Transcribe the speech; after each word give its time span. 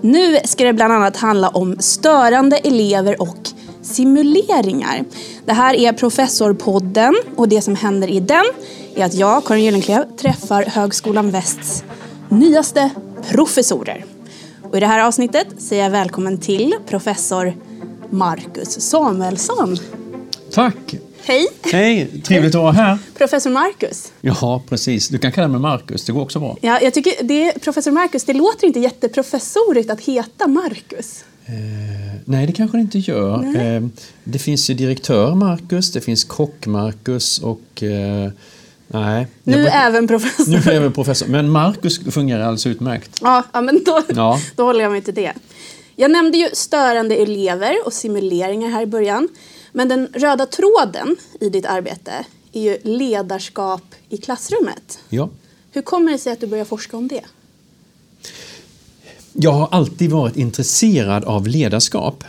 Nu 0.00 0.38
ska 0.44 0.64
det 0.64 0.72
bland 0.72 0.92
annat 0.92 1.16
handla 1.16 1.48
om 1.48 1.76
störande 1.78 2.56
elever 2.56 3.22
och 3.22 3.50
simuleringar. 3.82 5.04
Det 5.44 5.52
här 5.52 5.74
är 5.74 5.92
Professorpodden 5.92 7.14
och 7.36 7.48
det 7.48 7.62
som 7.62 7.74
händer 7.74 8.08
i 8.08 8.20
den 8.20 8.44
är 8.94 9.04
att 9.04 9.14
jag, 9.14 9.44
Karin 9.44 9.64
Gyllenklev, 9.64 10.16
träffar 10.16 10.62
Högskolan 10.62 11.30
Västs 11.30 11.84
nyaste 12.28 12.90
professorer. 13.30 14.04
Och 14.62 14.76
I 14.76 14.80
det 14.80 14.86
här 14.86 15.06
avsnittet 15.06 15.46
säger 15.58 15.82
jag 15.82 15.90
välkommen 15.90 16.38
till 16.38 16.74
professor 16.86 17.54
Marcus 18.10 18.80
Samuelsson. 18.80 19.76
Tack! 20.52 21.07
Hej! 21.28 21.48
Hej, 21.72 22.08
trevligt 22.24 22.54
att 22.54 22.60
vara 22.62 22.72
här. 22.72 22.98
Professor 23.18 23.50
Marcus. 23.50 24.12
Ja, 24.20 24.62
precis. 24.68 25.08
Du 25.08 25.18
kan 25.18 25.32
kalla 25.32 25.48
mig 25.48 25.60
Marcus, 25.60 26.04
det 26.04 26.12
går 26.12 26.22
också 26.22 26.38
bra. 26.40 26.56
Ja, 26.60 26.80
jag 26.82 26.94
tycker 26.94 27.12
det, 27.22 27.52
professor 27.62 27.90
Marcus, 27.90 28.24
det 28.24 28.32
låter 28.32 28.66
inte 28.66 28.80
jätteprofessorigt 28.80 29.90
att 29.90 30.00
heta 30.00 30.46
Marcus. 30.46 31.24
Eh, 31.46 31.54
nej, 32.24 32.46
det 32.46 32.52
kanske 32.52 32.76
det 32.76 32.80
inte 32.80 32.98
gör. 32.98 33.56
Eh, 33.56 33.82
det 34.24 34.38
finns 34.38 34.70
ju 34.70 34.74
direktör 34.74 35.34
Marcus, 35.34 35.92
det 35.92 36.00
finns 36.00 36.24
kock 36.24 36.66
Marcus 36.66 37.38
och 37.38 37.82
eh, 37.82 38.30
nej. 38.86 39.26
Nu 39.42 39.58
jag, 39.62 39.86
även 39.86 40.08
professor. 40.08 40.52
Nu 40.52 40.72
även 40.72 40.92
professor. 40.92 41.26
Men 41.26 41.50
Marcus 41.50 42.00
fungerar 42.14 42.40
alldeles 42.40 42.66
utmärkt. 42.66 43.18
Ja, 43.22 43.42
ja 43.52 43.60
men 43.60 43.84
då, 43.84 44.02
Ja. 44.14 44.40
då 44.56 44.64
håller 44.64 44.80
jag 44.80 44.92
mig 44.92 45.02
till 45.02 45.14
det. 45.14 45.32
Jag 45.96 46.10
nämnde 46.10 46.38
ju 46.38 46.48
störande 46.52 47.14
elever 47.16 47.86
och 47.86 47.92
simuleringar 47.92 48.68
här 48.68 48.82
i 48.82 48.86
början. 48.86 49.28
Men 49.72 49.88
den 49.88 50.08
röda 50.12 50.46
tråden 50.46 51.16
i 51.40 51.48
ditt 51.48 51.66
arbete 51.66 52.12
är 52.52 52.60
ju 52.60 52.78
ledarskap 52.82 53.94
i 54.08 54.16
klassrummet. 54.16 54.98
Ja. 55.08 55.28
Hur 55.70 55.82
kommer 55.82 56.12
det 56.12 56.18
sig 56.18 56.32
att 56.32 56.40
du 56.40 56.46
börjar 56.46 56.64
forska 56.64 56.96
om 56.96 57.08
det? 57.08 57.24
Jag 59.32 59.52
har 59.52 59.68
alltid 59.70 60.10
varit 60.10 60.36
intresserad 60.36 61.24
av 61.24 61.46
ledarskap. 61.46 62.24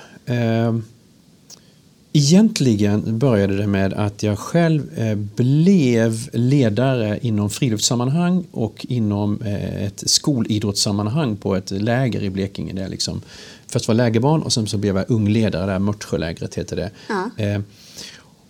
Egentligen 2.13 3.19
började 3.19 3.57
det 3.57 3.67
med 3.67 3.93
att 3.93 4.23
jag 4.23 4.39
själv 4.39 4.99
eh, 4.99 5.15
blev 5.15 6.29
ledare 6.33 7.19
inom 7.21 7.49
friluftssammanhang 7.49 8.45
och 8.51 8.85
inom 8.89 9.41
eh, 9.41 9.83
ett 9.83 10.03
skolidrottssammanhang 10.05 11.35
på 11.35 11.55
ett 11.55 11.71
läger 11.71 12.23
i 12.23 12.29
Blekinge. 12.29 12.73
Där 12.73 12.89
liksom 12.89 13.21
först 13.67 13.87
var 13.87 13.95
lägerbarn 13.95 14.41
och 14.41 14.53
sen 14.53 14.67
så 14.67 14.77
blev 14.77 14.97
jag 14.97 15.05
ung 15.09 15.29
ledare 15.29 15.71
där, 15.71 15.79
Mörtsjölägret 15.79 16.55
heter 16.55 16.75
det. 16.75 16.91
Ja. 17.09 17.29
Eh, 17.37 17.61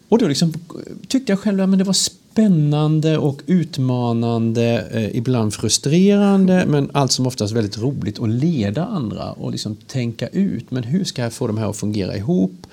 Och 0.09 0.17
då 0.17 0.27
liksom 0.27 0.53
tyckte 1.07 1.31
jag 1.31 1.39
själv 1.39 1.61
att 1.61 1.77
det 1.77 1.83
var 1.83 1.93
spännande 1.93 3.17
och 3.17 3.41
utmanande, 3.45 5.09
ibland 5.13 5.53
frustrerande 5.53 6.65
men 6.67 6.89
allt 6.93 7.11
som 7.11 7.27
oftast 7.27 7.53
väldigt 7.53 7.77
roligt 7.77 8.19
att 8.19 8.29
leda 8.29 8.85
andra 8.85 9.31
och 9.31 9.51
liksom 9.51 9.75
tänka 9.75 10.27
ut 10.27 10.71
men 10.71 10.83
hur 10.83 11.03
ska 11.03 11.21
jag 11.21 11.33
få 11.33 11.47
de 11.47 11.57
här 11.57 11.69
att 11.69 11.77
fungera 11.77 12.17
ihop 12.17 12.67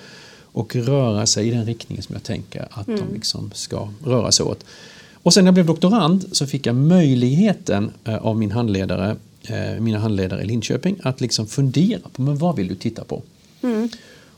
och 0.57 0.77
röra 0.77 1.27
sig 1.27 1.49
i 1.49 1.51
den 1.51 1.65
riktningen 1.65 2.03
som 2.03 2.15
jag 2.15 2.23
tänker 2.23 2.69
att 2.71 2.87
de 2.87 3.15
liksom 3.15 3.51
ska 3.55 3.89
röra 4.05 4.33
sig 4.33 4.47
åt. 4.47 4.65
Och 5.13 5.35
sen 5.35 5.45
när 5.45 5.49
jag 5.49 5.55
blev 5.55 5.67
doktorand 5.67 6.25
så 6.33 6.47
fick 6.47 6.67
jag 6.67 6.75
möjligheten 6.75 7.91
eh, 8.05 8.17
av 8.17 8.37
min 8.39 8.51
handledare, 8.51 9.17
eh, 9.43 9.81
mina 9.81 9.99
handledare 9.99 10.43
i 10.43 10.47
Linköping 10.47 10.97
att 11.03 11.21
liksom 11.21 11.47
fundera 11.47 12.01
på 12.13 12.23
men 12.23 12.39
vad 12.39 12.57
vill 12.57 12.69
du 12.69 12.75
titta 12.75 13.05
på? 13.05 13.23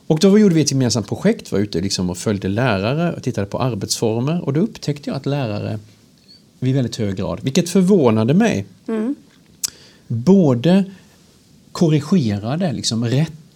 Och 0.06 0.18
då 0.18 0.38
gjorde 0.38 0.54
vi 0.54 0.60
ett 0.60 0.70
gemensamt 0.70 1.08
projekt, 1.08 1.52
var 1.52 1.58
ute 1.58 1.80
liksom 1.80 2.10
och 2.10 2.18
följde 2.18 2.48
lärare 2.48 3.12
och 3.12 3.22
tittade 3.22 3.46
på 3.46 3.58
arbetsformer 3.58 4.44
och 4.44 4.52
då 4.52 4.60
upptäckte 4.60 5.10
jag 5.10 5.16
att 5.16 5.26
lärare 5.26 5.78
i 6.60 6.72
väldigt 6.72 6.96
hög 6.96 7.16
grad, 7.16 7.40
vilket 7.42 7.68
förvånade 7.68 8.34
mig, 8.34 8.66
både 10.06 10.84
korrigerade, 11.72 12.72
liksom 12.72 13.04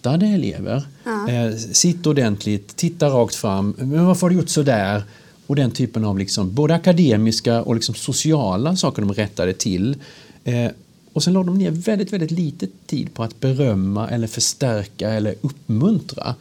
rättade 0.03 0.25
elever, 0.25 0.83
eh, 1.05 1.57
sitt 1.57 2.07
ordentligt, 2.07 2.75
titta 2.75 3.07
rakt 3.07 3.35
fram, 3.35 3.73
men 3.77 4.05
varför 4.05 4.21
har 4.21 4.29
du 4.29 4.35
gjort 4.35 4.49
sådär? 4.49 5.03
Och 5.47 5.55
den 5.55 5.71
typen 5.71 6.05
av 6.05 6.17
liksom, 6.17 6.53
både 6.53 6.75
akademiska 6.75 7.61
och 7.61 7.75
liksom 7.75 7.95
sociala 7.95 8.75
saker 8.75 9.01
de 9.01 9.13
rättade 9.13 9.53
till. 9.53 9.95
Eh, 10.43 10.71
och 11.13 11.23
sen 11.23 11.33
la 11.33 11.43
de 11.43 11.57
ner 11.57 11.71
väldigt, 11.71 12.13
väldigt 12.13 12.31
lite 12.31 12.67
tid 12.85 13.13
på 13.13 13.23
att 13.23 13.39
berömma 13.39 14.09
eller 14.09 14.27
förstärka 14.27 15.09
eller 15.09 15.35
uppmuntra. 15.41 16.35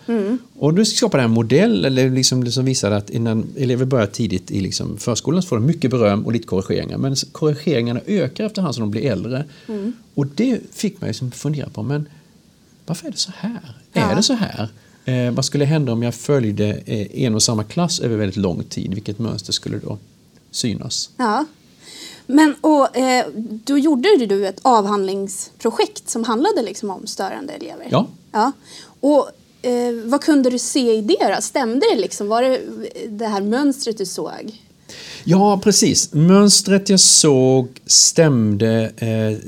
Och 0.59 0.75
då 0.75 0.85
skapade 0.85 1.23
jag 1.23 1.29
en 1.29 1.35
modell 1.35 1.85
eller 1.85 2.11
liksom, 2.11 2.47
som 2.47 2.65
visade 2.65 2.97
att 2.97 3.11
innan 3.11 3.47
elever 3.57 3.85
börjar 3.85 4.07
tidigt 4.07 4.51
i 4.51 4.61
liksom 4.61 4.97
förskolan 4.97 5.43
så 5.43 5.49
får 5.49 5.57
de 5.57 5.67
mycket 5.67 5.91
beröm 5.91 6.27
och 6.27 6.33
lite 6.33 6.47
korrigeringar. 6.47 6.99
Men 6.99 7.17
korrigeringarna 7.33 8.01
ökar 8.07 8.45
efterhand 8.45 8.75
som 8.75 8.83
de 8.83 8.91
blir 8.91 9.11
äldre. 9.11 9.45
Och 10.15 10.27
det 10.27 10.61
fick 10.73 11.01
mig 11.01 11.09
liksom 11.09 11.31
fundera 11.31 11.69
på, 11.69 11.83
men 11.83 12.07
varför 12.87 13.07
är 13.07 13.11
det 13.11 13.17
så 13.17 13.33
här? 13.37 13.77
Ja. 13.93 14.11
Är 14.11 14.17
det 14.17 14.23
så 14.23 14.35
här? 14.35 14.69
Eh, 15.05 15.31
vad 15.31 15.45
skulle 15.45 15.65
hända 15.65 15.93
om 15.93 16.03
jag 16.03 16.15
följde 16.15 16.83
eh, 16.87 17.25
en 17.25 17.35
och 17.35 17.43
samma 17.43 17.65
klass 17.65 18.01
över 18.01 18.17
väldigt 18.17 18.37
lång 18.37 18.65
tid? 18.65 18.95
Vilket 18.95 19.19
mönster 19.19 19.53
skulle 19.53 19.79
då 19.79 19.99
synas? 20.51 21.11
Ja. 21.17 21.45
Men 22.27 22.55
och, 22.61 22.97
eh, 22.97 23.27
då 23.65 23.79
gjorde 23.79 24.27
du 24.27 24.47
ett 24.47 24.59
avhandlingsprojekt 24.63 26.09
som 26.09 26.25
handlade 26.25 26.63
liksom 26.63 26.91
om 26.91 27.07
störande 27.07 27.53
elever. 27.53 27.87
Ja. 27.91 28.07
ja. 28.33 28.53
Och 29.01 29.31
eh, 29.63 29.95
vad 30.05 30.21
kunde 30.21 30.51
du 30.51 30.59
se 30.59 30.95
i 30.95 31.03
det 31.03 31.35
då? 31.35 31.43
Stämde 31.43 31.87
det 31.95 32.01
liksom? 32.01 32.29
Var 32.29 32.43
det 32.43 32.61
det 33.09 33.27
här 33.27 33.41
mönstret 33.41 33.99
du 33.99 34.07
såg? 34.07 34.62
Ja, 35.25 35.61
precis. 35.65 36.15
Mönstret 36.15 36.89
jag 36.89 37.01
såg 37.01 37.69
stämde, 37.87 38.91
eh, 38.97 39.39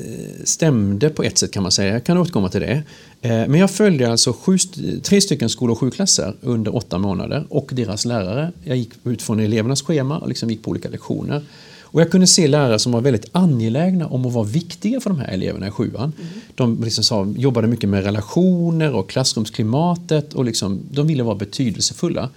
stämde 0.44 1.10
på 1.10 1.22
ett 1.22 1.38
sätt 1.38 1.50
kan 1.50 1.62
man 1.62 1.72
säga. 1.72 1.92
Jag 1.92 2.04
kan 2.04 2.18
återkomma 2.18 2.48
till 2.48 2.60
det. 2.60 2.82
Eh, 3.22 3.30
men 3.30 3.54
jag 3.54 3.70
följde 3.70 4.10
alltså 4.10 4.32
sju, 4.32 4.58
tre 5.02 5.20
stycken 5.20 5.48
skol 5.48 5.70
och 5.70 5.78
sjuklasser 5.78 6.34
under 6.40 6.76
åtta 6.76 6.98
månader 6.98 7.46
och 7.48 7.70
deras 7.72 8.04
lärare. 8.04 8.52
Jag 8.64 8.76
gick 8.76 8.90
utifrån 9.04 9.40
elevernas 9.40 9.82
schema 9.82 10.18
och 10.18 10.28
liksom 10.28 10.50
gick 10.50 10.62
på 10.62 10.70
olika 10.70 10.88
lektioner. 10.88 11.42
Och 11.82 12.00
jag 12.00 12.10
kunde 12.10 12.26
se 12.26 12.48
lärare 12.48 12.78
som 12.78 12.92
var 12.92 13.00
väldigt 13.00 13.26
angelägna 13.32 14.06
om 14.06 14.26
att 14.26 14.32
vara 14.32 14.44
viktiga 14.44 15.00
för 15.00 15.10
de 15.10 15.18
här 15.18 15.28
eleverna 15.28 15.68
i 15.68 15.70
sjuan. 15.70 16.12
De 16.54 16.84
liksom 16.84 17.04
sa, 17.04 17.26
jobbade 17.36 17.66
mycket 17.66 17.88
med 17.88 18.04
relationer 18.04 18.94
och 18.94 19.10
klassrumsklimatet 19.10 20.34
och 20.34 20.44
liksom, 20.44 20.80
de 20.90 21.06
ville 21.06 21.22
vara 21.22 21.34
betydelsefulla. 21.34 22.30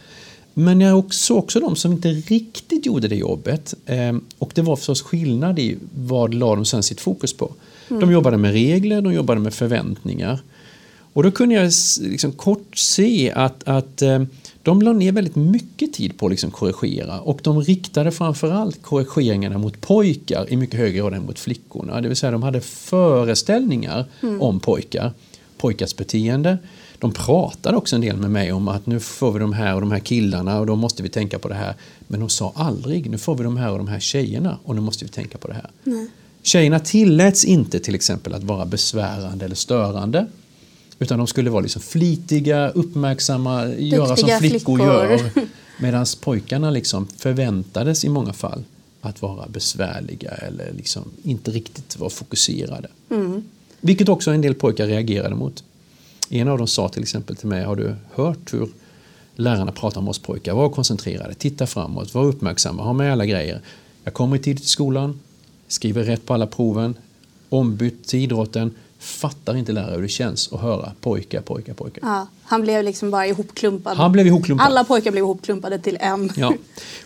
Men 0.60 0.82
jag 0.82 1.14
såg 1.14 1.38
också 1.38 1.60
de 1.60 1.76
som 1.76 1.92
inte 1.92 2.10
riktigt 2.10 2.86
gjorde 2.86 3.08
det 3.08 3.16
jobbet. 3.16 3.74
Eh, 3.86 4.16
Och 4.38 4.52
det 4.56 4.62
var 4.62 4.76
förstås 4.76 5.02
skillnad 5.02 5.60
i 5.60 5.78
vad 5.96 6.34
la 6.34 6.56
de 6.56 6.66
sen 6.66 6.84
sitt 6.84 7.02
fokus 7.02 7.34
på. 7.34 7.54
De 7.88 8.12
jobbade 8.12 8.38
med 8.38 8.52
regler, 8.52 9.02
de 9.02 9.14
jobbade 9.14 9.40
med 9.40 9.54
förväntningar. 9.54 10.40
Och 11.14 11.24
då 11.24 11.32
kunde 11.32 11.56
jag 11.56 11.72
liksom 12.02 12.32
kort 12.32 12.78
se 12.78 13.32
att, 13.32 13.64
att 13.68 14.02
eh, 14.02 14.24
de 14.64 14.82
la 14.82 14.94
ner 14.94 15.12
väldigt 15.12 15.36
mycket 15.36 15.94
tid 15.94 16.18
på 16.18 16.26
att 16.26 16.32
liksom 16.32 16.52
korrigera 16.52 17.20
och 17.20 17.40
de 17.44 17.62
riktade 17.62 18.12
framförallt 18.12 18.82
korrigeringarna 18.82 19.58
mot 19.58 19.82
pojkar 19.82 20.46
i 20.54 20.58
mycket 20.58 20.80
högre 20.80 20.98
grad 20.98 21.14
än 21.14 21.26
mot 21.26 21.40
flickorna. 21.40 22.02
Det 22.02 22.08
vill 22.08 22.18
säga 22.18 22.32
de 22.32 22.44
hade 22.44 22.62
föreställningar 22.62 24.06
om 24.40 24.60
pojkar, 24.60 25.12
pojkars 25.58 25.96
beteende. 25.96 26.58
De 27.00 27.12
pratade 27.12 27.78
också 27.78 27.96
en 27.96 28.02
del 28.02 28.18
med 28.18 28.32
mig 28.32 28.52
om 28.52 28.68
att 28.68 28.86
nu 28.86 29.00
får 29.00 29.32
vi 29.32 29.40
de 29.40 29.54
här 29.54 29.76
och 29.76 29.82
de 29.82 29.92
här 29.92 30.00
killarna 30.00 30.60
och 30.60 30.66
då 30.66 30.76
måste 30.76 31.04
vi 31.04 31.10
tänka 31.10 31.40
på 31.40 31.48
det 31.48 31.56
här. 31.56 31.76
Men 32.08 32.20
de 32.20 32.30
sa 32.30 32.54
aldrig 32.56 33.10
nu 33.10 33.18
får 33.18 33.36
vi 33.36 33.44
de 33.44 33.58
här 33.58 33.72
och 33.72 33.78
de 33.78 33.88
här 33.88 34.00
tjejerna 34.00 34.58
och 34.64 34.76
nu 34.76 34.82
måste 34.82 35.06
vi 35.06 35.12
tänka 35.12 35.38
på 35.38 35.48
det 35.48 35.54
här. 35.54 35.70
Tjejerna 36.42 36.80
tilläts 36.80 37.46
inte 37.46 37.80
till 37.80 37.96
exempel 37.96 38.34
att 38.34 38.44
vara 38.44 38.66
besvärande 38.66 39.46
eller 39.46 39.56
störande. 39.56 40.28
Utan 41.00 41.18
de 41.18 41.28
skulle 41.28 41.50
vara 41.50 41.62
liksom 41.62 41.82
flitiga, 41.82 42.70
uppmärksamma, 42.70 43.68
göra 43.68 44.06
som 44.06 44.16
Duktiga 44.16 44.40
flickor, 44.40 44.78
flickor. 44.78 44.80
gör. 44.86 45.48
Medan 45.80 46.06
pojkarna 46.22 46.70
liksom 46.70 47.08
förväntades 47.18 48.06
i 48.06 48.10
många 48.10 48.34
fall 48.34 48.64
att 49.02 49.22
vara 49.22 49.48
besvärliga 49.48 50.32
eller 50.32 50.74
liksom 50.74 51.04
inte 51.24 51.52
riktigt 51.52 52.00
vara 52.00 52.10
fokuserade. 52.10 52.88
Vilket 53.82 54.10
också 54.10 54.32
en 54.32 54.42
del 54.42 54.54
pojkar 54.54 54.88
reagerade 54.88 55.36
mot. 55.36 55.64
En 56.30 56.48
av 56.48 56.58
dem 56.58 56.68
sa 56.68 56.90
till 56.90 57.02
exempel 57.02 57.36
till 57.36 57.48
mig, 57.48 57.64
har 57.64 57.76
du 57.76 57.96
hört 58.14 58.54
hur 58.54 58.70
lärarna 59.36 59.72
pratar 59.72 60.02
om 60.02 60.08
oss 60.08 60.20
pojkar? 60.20 60.54
Var 60.54 60.70
koncentrerade, 60.70 61.34
titta 61.34 61.68
framåt, 61.68 62.14
var 62.14 62.26
uppmärksamma, 62.26 62.84
ha 62.84 62.94
med 62.94 63.12
alla 63.12 63.26
grejer. 63.26 63.62
Jag 64.04 64.14
kommer 64.14 64.36
i 64.36 64.40
tid 64.40 64.58
till 64.58 64.68
skolan, 64.68 65.20
skriver 65.68 66.04
rätt 66.04 66.26
på 66.26 66.34
alla 66.34 66.48
proven, 66.48 66.96
ombytt 67.50 68.08
till 68.08 68.20
idrotten, 68.20 68.72
fattar 69.00 69.56
inte 69.58 69.72
lärare 69.72 69.96
hur 69.96 70.02
det 70.02 70.08
känns 70.08 70.54
att 70.54 70.62
höra 70.62 70.92
pojkar, 71.02 71.42
pojkar, 71.42 71.74
pojkar. 71.74 72.00
Ja, 72.08 72.28
han 72.44 72.62
blev 72.62 72.84
liksom 72.84 73.12
bara 73.12 73.28
ihopklumpad. 73.28 73.98
Han 73.98 74.12
blev 74.12 74.28
ihopklumpad. 74.28 74.68
Alla 74.68 74.84
pojkar 74.84 75.12
blev 75.12 75.24
ihopklumpade 75.24 75.80
till 75.80 75.98
en. 76.02 76.30
Ja. 76.36 76.54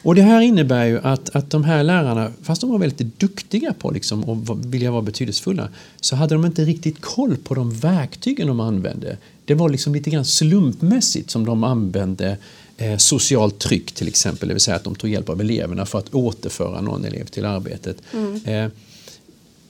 Och 0.03 0.15
det 0.15 0.21
här 0.21 0.41
innebär 0.41 0.85
ju 0.85 0.99
att, 1.03 1.35
att 1.35 1.49
de 1.49 1.63
här 1.63 1.83
lärarna, 1.83 2.31
fast 2.43 2.61
de 2.61 2.69
var 2.69 2.79
väldigt 2.79 3.19
duktiga 3.19 3.73
på 3.73 3.91
liksom 3.91 4.43
va- 4.43 4.57
vilja 4.65 4.91
vara 4.91 5.01
betydelsefulla, 5.01 5.69
så 6.01 6.15
hade 6.15 6.35
de 6.35 6.45
inte 6.45 6.65
riktigt 6.65 7.01
koll 7.01 7.38
på 7.38 7.53
de 7.55 7.71
verktygen 7.71 8.47
de 8.47 8.59
använde. 8.59 9.17
Det 9.45 9.53
var 9.53 9.69
liksom 9.69 9.93
lite 9.93 10.09
grann 10.09 10.25
slumpmässigt 10.25 11.29
som 11.31 11.45
de 11.45 11.63
använde 11.63 12.38
eh, 12.77 12.97
socialt 12.97 13.59
tryck 13.59 13.91
till 13.91 14.07
exempel, 14.07 14.47
det 14.47 14.53
vill 14.53 14.61
säga 14.61 14.75
att 14.77 14.83
de 14.83 14.95
tog 14.95 15.09
hjälp 15.09 15.29
av 15.29 15.41
eleverna 15.41 15.85
för 15.85 15.99
att 15.99 16.13
återföra 16.13 16.81
någon 16.81 17.05
elev 17.05 17.25
till 17.25 17.45
arbetet. 17.45 17.97
Eh, 18.45 18.65
Och 18.65 18.71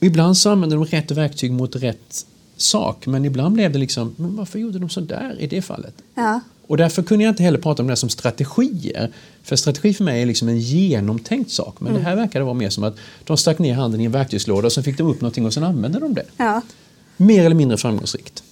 ibland 0.02 0.36
så 0.36 0.50
använde 0.50 0.76
de 0.76 0.84
rätt 0.84 1.10
verktyg 1.10 1.52
mot 1.52 1.76
rätt 1.76 2.26
sak. 2.56 3.06
Men 3.06 3.24
ibland 3.24 3.54
blev 3.54 3.72
det 3.72 3.78
liksom, 3.78 4.14
men 4.16 4.36
varför 4.36 4.58
gjorde 4.58 4.78
de 4.78 4.88
så 4.88 5.00
där 5.00 5.36
i 5.40 5.46
det 5.46 5.62
fallet? 5.62 5.94
Ja. 6.14 6.40
Och 6.66 6.76
därför 6.76 7.02
kunde 7.02 7.24
jag 7.24 7.32
inte 7.32 7.42
heller 7.42 7.58
prata 7.58 7.82
om 7.82 7.88
det 7.88 7.96
som 7.96 8.08
strategier. 8.08 9.12
För 9.42 9.56
strategi 9.56 9.94
för 9.94 10.04
mig 10.04 10.22
är 10.22 10.26
liksom 10.26 10.48
en 10.48 10.58
genomtänkt 10.58 11.50
sak. 11.50 11.80
Men 11.80 11.94
det 11.94 12.00
här 12.00 12.16
verkade 12.16 12.44
vara 12.44 12.54
mer 12.54 12.70
som 12.70 12.84
att 12.84 12.96
de 13.24 13.36
stack 13.36 13.58
ner 13.58 13.74
handen 13.74 14.00
i 14.00 14.04
en 14.04 14.12
verktygslåda 14.12 14.66
och 14.66 14.72
så 14.72 14.82
fick 14.82 14.98
de 14.98 15.06
upp 15.06 15.20
någonting 15.20 15.46
och 15.46 15.54
sen 15.54 15.64
använde 15.64 15.98
de 15.98 16.14
det. 16.14 16.26
ja. 16.36 16.60
Mer 17.16 17.44
eller 17.44 17.56
mindre 17.56 17.78
framgångsrikt. 17.78 18.42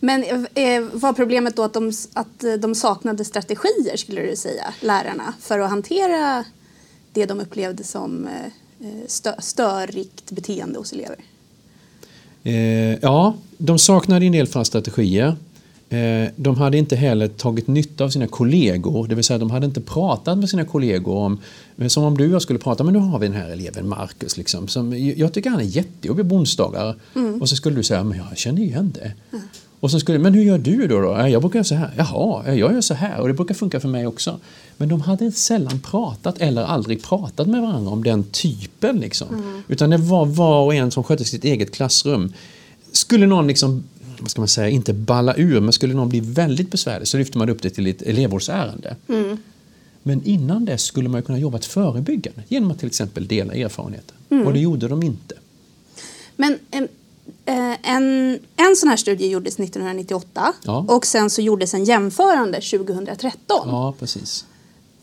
Men 0.00 0.24
eh, 0.54 0.82
var 0.92 1.12
problemet 1.12 1.56
då 1.56 1.62
att 1.62 1.72
de, 1.72 1.92
att 2.12 2.44
de 2.60 2.74
saknade 2.74 3.24
strategier, 3.24 3.96
skulle 3.96 4.20
du 4.30 4.36
säga, 4.36 4.74
lärarna, 4.80 5.34
för 5.40 5.58
att 5.58 5.70
hantera 5.70 6.44
det 7.12 7.26
de 7.26 7.40
upplevde 7.40 7.84
som 7.84 8.26
eh, 8.26 8.52
stö, 9.06 9.32
störigt 9.38 10.30
beteende 10.30 10.78
hos 10.78 10.92
elever? 10.92 11.16
Eh, 12.42 12.98
ja, 13.02 13.34
de 13.58 13.78
saknade 13.78 14.26
en 14.26 14.32
del 14.32 14.46
fall 14.46 14.64
strategier. 14.64 15.36
Eh, 15.88 16.28
de 16.36 16.56
hade 16.56 16.78
inte 16.78 16.96
heller 16.96 17.28
tagit 17.28 17.66
nytta 17.66 18.04
av 18.04 18.08
sina 18.08 18.26
kollegor, 18.26 19.06
det 19.08 19.14
vill 19.14 19.24
säga 19.24 19.38
de 19.38 19.50
hade 19.50 19.66
inte 19.66 19.80
pratat 19.80 20.38
med 20.38 20.50
sina 20.50 20.64
kollegor 20.64 21.16
om, 21.16 21.40
som 21.88 22.04
om 22.04 22.16
du 22.16 22.26
och 22.26 22.34
jag 22.34 22.42
skulle 22.42 22.58
prata, 22.58 22.84
men 22.84 22.92
nu 22.94 22.98
har 23.00 23.18
vi 23.18 23.26
den 23.26 23.36
här 23.36 23.50
eleven 23.50 23.88
Marcus, 23.88 24.36
liksom, 24.36 24.68
som, 24.68 25.12
jag 25.16 25.32
tycker 25.32 25.50
han 25.50 25.60
är 25.60 25.64
jättejobbig 25.64 26.28
på 26.28 26.34
onsdagar. 26.34 26.94
Och 27.40 27.48
så 27.48 27.56
skulle 27.56 27.76
du 27.76 27.82
säga, 27.82 28.04
men 28.04 28.18
jag 28.18 28.38
känner 28.38 28.62
igen 28.62 28.92
det. 28.94 29.12
Och 29.80 29.90
så 29.90 30.00
skulle, 30.00 30.18
men 30.18 30.34
hur 30.34 30.42
gör 30.42 30.58
du 30.58 30.86
då? 30.86 31.00
då? 31.00 31.08
"Ja, 31.08 31.28
Jag 31.28 31.42
brukar 31.42 31.56
göra 31.58 31.64
så 31.64 31.74
här. 31.74 31.92
Jaha, 31.96 32.42
jag 32.46 32.56
gör 32.72 32.80
så 32.80 32.94
här 32.94 33.20
och 33.20 33.28
det 33.28 33.34
brukar 33.34 33.54
funka 33.54 33.80
för 33.80 33.88
mig 33.88 34.06
också. 34.06 34.40
Men 34.76 34.88
de 34.88 35.00
hade 35.00 35.32
sällan 35.32 35.80
pratat 35.80 36.38
eller 36.38 36.62
aldrig 36.62 37.02
pratat 37.04 37.48
med 37.48 37.62
varandra 37.62 37.90
om 37.92 38.04
den 38.04 38.24
typen. 38.24 38.96
Liksom. 38.96 39.62
Utan 39.68 39.90
det 39.90 39.96
var 39.96 40.26
var 40.26 40.62
och 40.64 40.74
en 40.74 40.90
som 40.90 41.04
skötte 41.04 41.24
sitt 41.24 41.44
eget 41.44 41.74
klassrum. 41.74 42.32
Skulle 42.92 43.26
någon 43.26 43.46
liksom, 43.46 43.84
vad 44.20 44.30
ska 44.30 44.40
man 44.40 44.48
säga, 44.48 44.68
inte 44.68 44.92
balla 44.92 45.34
ur, 45.36 45.60
men 45.60 45.72
skulle 45.72 45.94
någon 45.94 46.08
bli 46.08 46.20
väldigt 46.20 46.70
besvärlig 46.70 47.08
så 47.08 47.18
lyfte 47.18 47.38
man 47.38 47.48
upp 47.50 47.62
det 47.62 47.70
till 47.70 47.86
ett 47.86 48.02
elevvårdsärende. 48.02 48.96
Men 50.02 50.24
innan 50.24 50.64
det 50.64 50.78
skulle 50.78 51.08
man 51.08 51.22
kunna 51.22 51.38
jobba 51.38 51.58
förebyggande 51.58 52.42
genom 52.48 52.70
att 52.70 52.78
till 52.78 52.86
exempel 52.88 53.26
dela 53.26 53.52
erfarenheter. 53.54 54.14
Och 54.46 54.52
det 54.52 54.60
gjorde 54.60 54.88
de 54.88 55.02
inte. 55.02 55.34
Men 56.36 56.58
eh, 56.70 56.82
en, 57.82 58.38
en 58.56 58.76
sån 58.76 58.88
här 58.88 58.96
studie 58.96 59.28
gjordes 59.28 59.54
1998 59.54 60.52
Ja. 60.64 60.84
och 60.88 61.06
sen 61.06 61.30
så 61.30 61.42
gjordes 61.42 61.74
en 61.74 61.84
jämförande 61.84 62.60
2013. 62.60 63.68
Ja, 63.68 63.94
precis. 63.98 64.44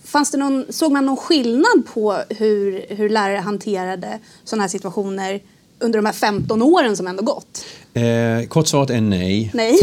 Fanns 0.03 0.31
det 0.31 0.37
någon, 0.37 0.65
såg 0.69 0.91
man 0.91 1.05
någon 1.05 1.17
skillnad 1.17 1.83
på 1.93 2.17
hur, 2.29 2.85
hur 2.89 3.09
lärare 3.09 3.37
hanterade 3.37 4.19
sådana 4.43 4.63
här 4.63 4.69
situationer 4.69 5.41
under 5.83 5.99
de 5.99 6.05
här 6.05 6.13
15 6.13 6.61
åren 6.61 6.97
som 6.97 7.07
ändå 7.07 7.23
gått? 7.23 7.65
Eh, 7.93 8.47
kortsvaret 8.47 8.89
är 8.89 9.01
nej. 9.01 9.51
Nej. 9.53 9.77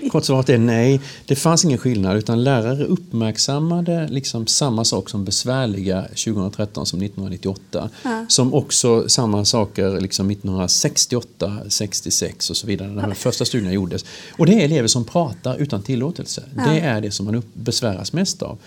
Kortsvaret 0.10 0.48
är 0.48 0.58
nej. 0.58 1.00
Det 1.26 1.36
fanns 1.36 1.64
ingen 1.64 1.78
skillnad 1.78 2.16
utan 2.16 2.44
lärare 2.44 2.84
uppmärksammade 2.84 4.08
liksom 4.08 4.46
samma 4.46 4.84
sak 4.84 5.10
som 5.10 5.24
besvärliga 5.24 6.02
2013 6.02 6.86
som 6.86 7.02
1998. 7.02 7.90
Som 8.28 8.54
också 8.54 9.08
samma 9.08 9.44
saker 9.44 10.00
liksom 10.00 10.30
1968, 10.30 11.58
66 11.68 12.50
och 12.50 12.56
så 12.56 12.66
vidare 12.66 12.88
när 12.88 13.08
de 13.08 13.14
första 13.14 13.44
studierna 13.44 13.72
gjordes. 13.72 14.04
Och 14.38 14.46
det 14.46 14.52
är 14.52 14.64
elever 14.64 14.88
som 14.88 15.04
pratar 15.04 15.56
utan 15.56 15.82
tillåtelse. 15.82 16.42
Det 16.54 16.80
är 16.80 17.00
det 17.00 17.10
som 17.10 17.26
man 17.26 17.42
besväras 17.54 18.12
mest 18.12 18.42
av. 18.42 18.58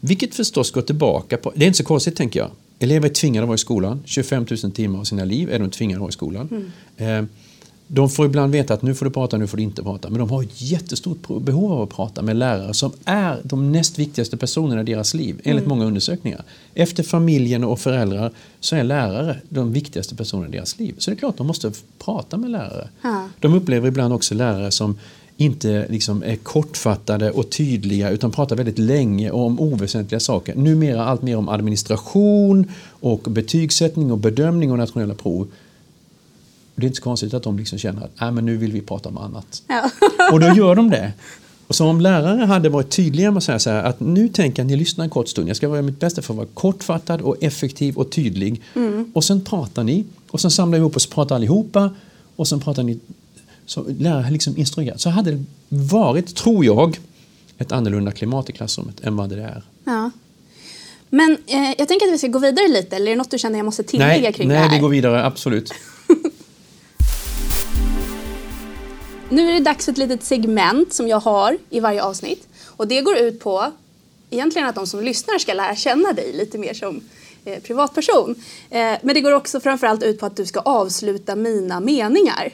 Vilket 0.00 0.34
förstås 0.34 0.70
går 0.70 0.82
tillbaka 0.82 1.36
på, 1.36 1.52
det 1.54 1.64
är 1.64 1.66
inte 1.66 1.76
så 1.76 1.84
konstigt 1.84 2.16
tänker 2.16 2.40
jag. 2.40 2.50
Elever 2.78 3.08
är 3.08 3.12
tvingade 3.14 3.44
att 3.44 3.48
vara 3.48 3.54
i 3.54 3.58
skolan. 3.58 4.02
25 4.04 4.46
000 4.62 4.72
timmar 4.72 5.00
av 5.00 5.04
sina 5.04 5.24
liv 5.24 5.50
är 5.50 5.58
de 5.58 5.70
tvingade 5.70 5.96
att 5.96 6.00
vara 6.00 6.08
i 6.08 6.12
skolan. 6.12 6.72
Eh, 6.96 7.22
de 7.88 8.10
får 8.10 8.26
ibland 8.26 8.52
veta 8.52 8.74
att 8.74 8.82
nu 8.82 8.94
får 8.94 9.04
du 9.04 9.10
prata, 9.10 9.36
nu 9.36 9.46
får 9.46 9.56
du 9.56 9.62
inte 9.62 9.82
prata. 9.82 10.10
Men 10.10 10.18
de 10.18 10.30
har 10.30 10.42
ett 10.42 10.60
jättestort 10.60 11.28
behov 11.40 11.72
av 11.72 11.82
att 11.82 11.90
prata 11.90 12.22
med 12.22 12.36
lärare 12.36 12.74
som 12.74 12.92
är 13.04 13.40
de 13.42 13.72
näst 13.72 13.98
viktigaste 13.98 14.36
personerna 14.36 14.80
i 14.80 14.84
deras 14.84 15.14
liv, 15.14 15.40
enligt 15.44 15.66
många 15.66 15.84
undersökningar. 15.84 16.44
Efter 16.74 17.02
familjen 17.02 17.64
och 17.64 17.80
föräldrar 17.80 18.32
så 18.60 18.76
är 18.76 18.84
lärare 18.84 19.40
de 19.48 19.72
viktigaste 19.72 20.14
personerna 20.14 20.48
i 20.48 20.52
deras 20.52 20.78
liv. 20.78 20.94
Så 20.98 21.10
det 21.10 21.14
är 21.14 21.18
klart, 21.18 21.36
de 21.36 21.46
måste 21.46 21.72
prata 21.98 22.36
med 22.36 22.50
lärare. 22.50 22.88
Ja. 23.02 23.28
De 23.40 23.54
upplever 23.54 23.88
ibland 23.88 24.14
också 24.14 24.34
lärare 24.34 24.70
som 24.70 24.98
inte 25.36 25.86
liksom 25.88 26.22
är 26.22 26.36
kortfattade 26.36 27.30
och 27.30 27.50
tydliga 27.50 28.10
utan 28.10 28.30
pratar 28.30 28.56
väldigt 28.56 28.78
länge 28.78 29.30
om 29.30 29.60
oväsentliga 29.60 30.20
saker. 30.20 30.54
Numera 30.54 31.04
allt 31.04 31.22
mer 31.22 31.36
om 31.36 31.48
administration 31.48 32.70
och 32.88 33.20
betygssättning 33.20 34.12
och 34.12 34.18
bedömning 34.18 34.72
och 34.72 34.78
nationella 34.78 35.14
prov. 35.14 35.48
Det 36.74 36.82
är 36.82 36.86
inte 36.86 36.96
så 36.96 37.02
konstigt 37.02 37.34
att 37.34 37.42
de 37.42 37.58
liksom 37.58 37.78
känner 37.78 38.08
att 38.16 38.34
men 38.34 38.44
nu 38.44 38.56
vill 38.56 38.72
vi 38.72 38.80
prata 38.80 39.08
om 39.08 39.18
annat. 39.18 39.62
Ja. 39.68 39.90
Och 40.32 40.40
då 40.40 40.46
gör 40.46 40.74
de 40.74 40.90
det. 40.90 41.12
Och 41.66 41.74
så 41.74 41.86
om 41.86 42.00
lärare 42.00 42.44
hade 42.44 42.68
varit 42.68 42.90
tydliga 42.90 43.30
med 43.30 43.38
att 43.38 43.44
säga 43.44 43.58
så 43.58 43.70
här 43.70 43.84
att 43.84 44.00
nu 44.00 44.28
tänker 44.28 44.62
jag 44.62 44.66
att 44.66 44.70
ni 44.70 44.76
lyssnar 44.76 45.04
en 45.04 45.10
kort 45.10 45.28
stund. 45.28 45.48
Jag 45.48 45.56
ska 45.56 45.66
göra 45.66 45.82
mitt 45.82 46.00
bästa 46.00 46.22
för 46.22 46.32
att 46.34 46.36
vara 46.36 46.48
kortfattad 46.54 47.20
och 47.20 47.36
effektiv 47.40 47.96
och 47.96 48.10
tydlig. 48.10 48.62
Och 49.12 49.24
sen 49.24 49.40
pratar 49.40 49.84
ni 49.84 50.04
och 50.30 50.40
sen 50.40 50.50
samlar 50.50 50.78
vi 50.78 50.80
ihop 50.80 50.96
oss 50.96 51.06
och 51.06 51.12
pratar 51.12 51.36
allihopa 51.36 51.90
och 52.36 52.48
sen 52.48 52.60
pratar 52.60 52.82
ni. 52.82 52.98
Så 53.66 53.84
lärare 53.98 54.30
liksom 54.30 54.56
instruerat. 54.56 55.00
Så 55.00 55.10
hade 55.10 55.30
det 55.30 55.44
varit, 55.68 56.36
tror 56.36 56.64
jag, 56.64 56.98
ett 57.58 57.72
annorlunda 57.72 58.12
klimat 58.12 58.50
i 58.50 58.52
klassrummet 58.52 59.00
än 59.00 59.16
vad 59.16 59.28
det 59.28 59.42
är. 59.42 59.62
ja. 59.84 60.10
Men 61.10 61.36
eh, 61.46 61.74
jag 61.78 61.88
tänker 61.88 62.06
att 62.06 62.12
vi 62.12 62.18
ska 62.18 62.26
gå 62.26 62.38
vidare 62.38 62.68
lite, 62.68 62.96
eller 62.96 63.06
är 63.06 63.10
det 63.10 63.16
något 63.18 63.30
du 63.30 63.38
känner 63.38 63.58
jag 63.58 63.64
måste 63.64 63.82
tillägga 63.82 64.20
Nej, 64.22 64.32
kring 64.32 64.48
det 64.48 64.54
nej 64.54 64.62
här? 64.62 64.76
vi 64.76 64.78
går 64.78 64.88
vidare, 64.88 65.24
absolut. 65.24 65.72
Nu 69.28 69.48
är 69.50 69.52
det 69.54 69.60
dags 69.60 69.84
för 69.84 69.92
ett 69.92 69.98
litet 69.98 70.24
segment 70.24 70.92
som 70.92 71.08
jag 71.08 71.20
har 71.20 71.58
i 71.70 71.80
varje 71.80 72.02
avsnitt. 72.02 72.48
Och 72.66 72.88
det 72.88 73.00
går 73.00 73.16
ut 73.16 73.40
på 73.40 73.72
egentligen 74.30 74.68
att 74.68 74.74
de 74.74 74.86
som 74.86 75.00
lyssnar 75.04 75.38
ska 75.38 75.54
lära 75.54 75.76
känna 75.76 76.12
dig 76.12 76.32
lite 76.32 76.58
mer 76.58 76.74
som 76.74 77.00
eh, 77.44 77.58
privatperson. 77.62 78.34
Eh, 78.70 78.92
men 79.02 79.14
det 79.14 79.20
går 79.20 79.32
också 79.32 79.60
framförallt 79.60 80.02
ut 80.02 80.20
på 80.20 80.26
att 80.26 80.36
du 80.36 80.46
ska 80.46 80.60
avsluta 80.60 81.36
mina 81.36 81.80
meningar. 81.80 82.52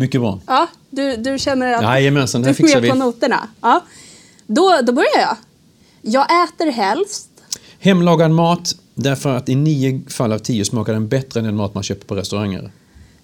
Mycket 0.00 0.20
bra. 0.20 0.40
Ja, 0.46 0.66
du, 0.90 1.16
du 1.16 1.38
känner 1.38 1.72
att 1.72 1.82
Jajamensan, 1.82 2.42
det 2.42 2.52
du 2.52 2.72
är 2.72 2.80
med 2.80 2.90
på 2.90 2.96
noterna. 2.96 3.48
Ja. 3.60 3.84
Då, 4.46 4.80
då 4.82 4.92
börjar 4.92 5.18
jag. 5.18 5.36
Jag 6.02 6.44
äter 6.44 6.70
helst. 6.70 7.28
Hemlagad 7.78 8.30
mat, 8.30 8.76
därför 8.94 9.36
att 9.36 9.48
i 9.48 9.54
nio 9.54 10.02
fall 10.10 10.32
av 10.32 10.38
tio 10.38 10.64
smakar 10.64 10.92
den 10.92 11.08
bättre 11.08 11.40
än 11.40 11.46
den 11.46 11.56
mat 11.56 11.74
man 11.74 11.82
köper 11.82 12.06
på 12.06 12.14
restauranger. 12.14 12.72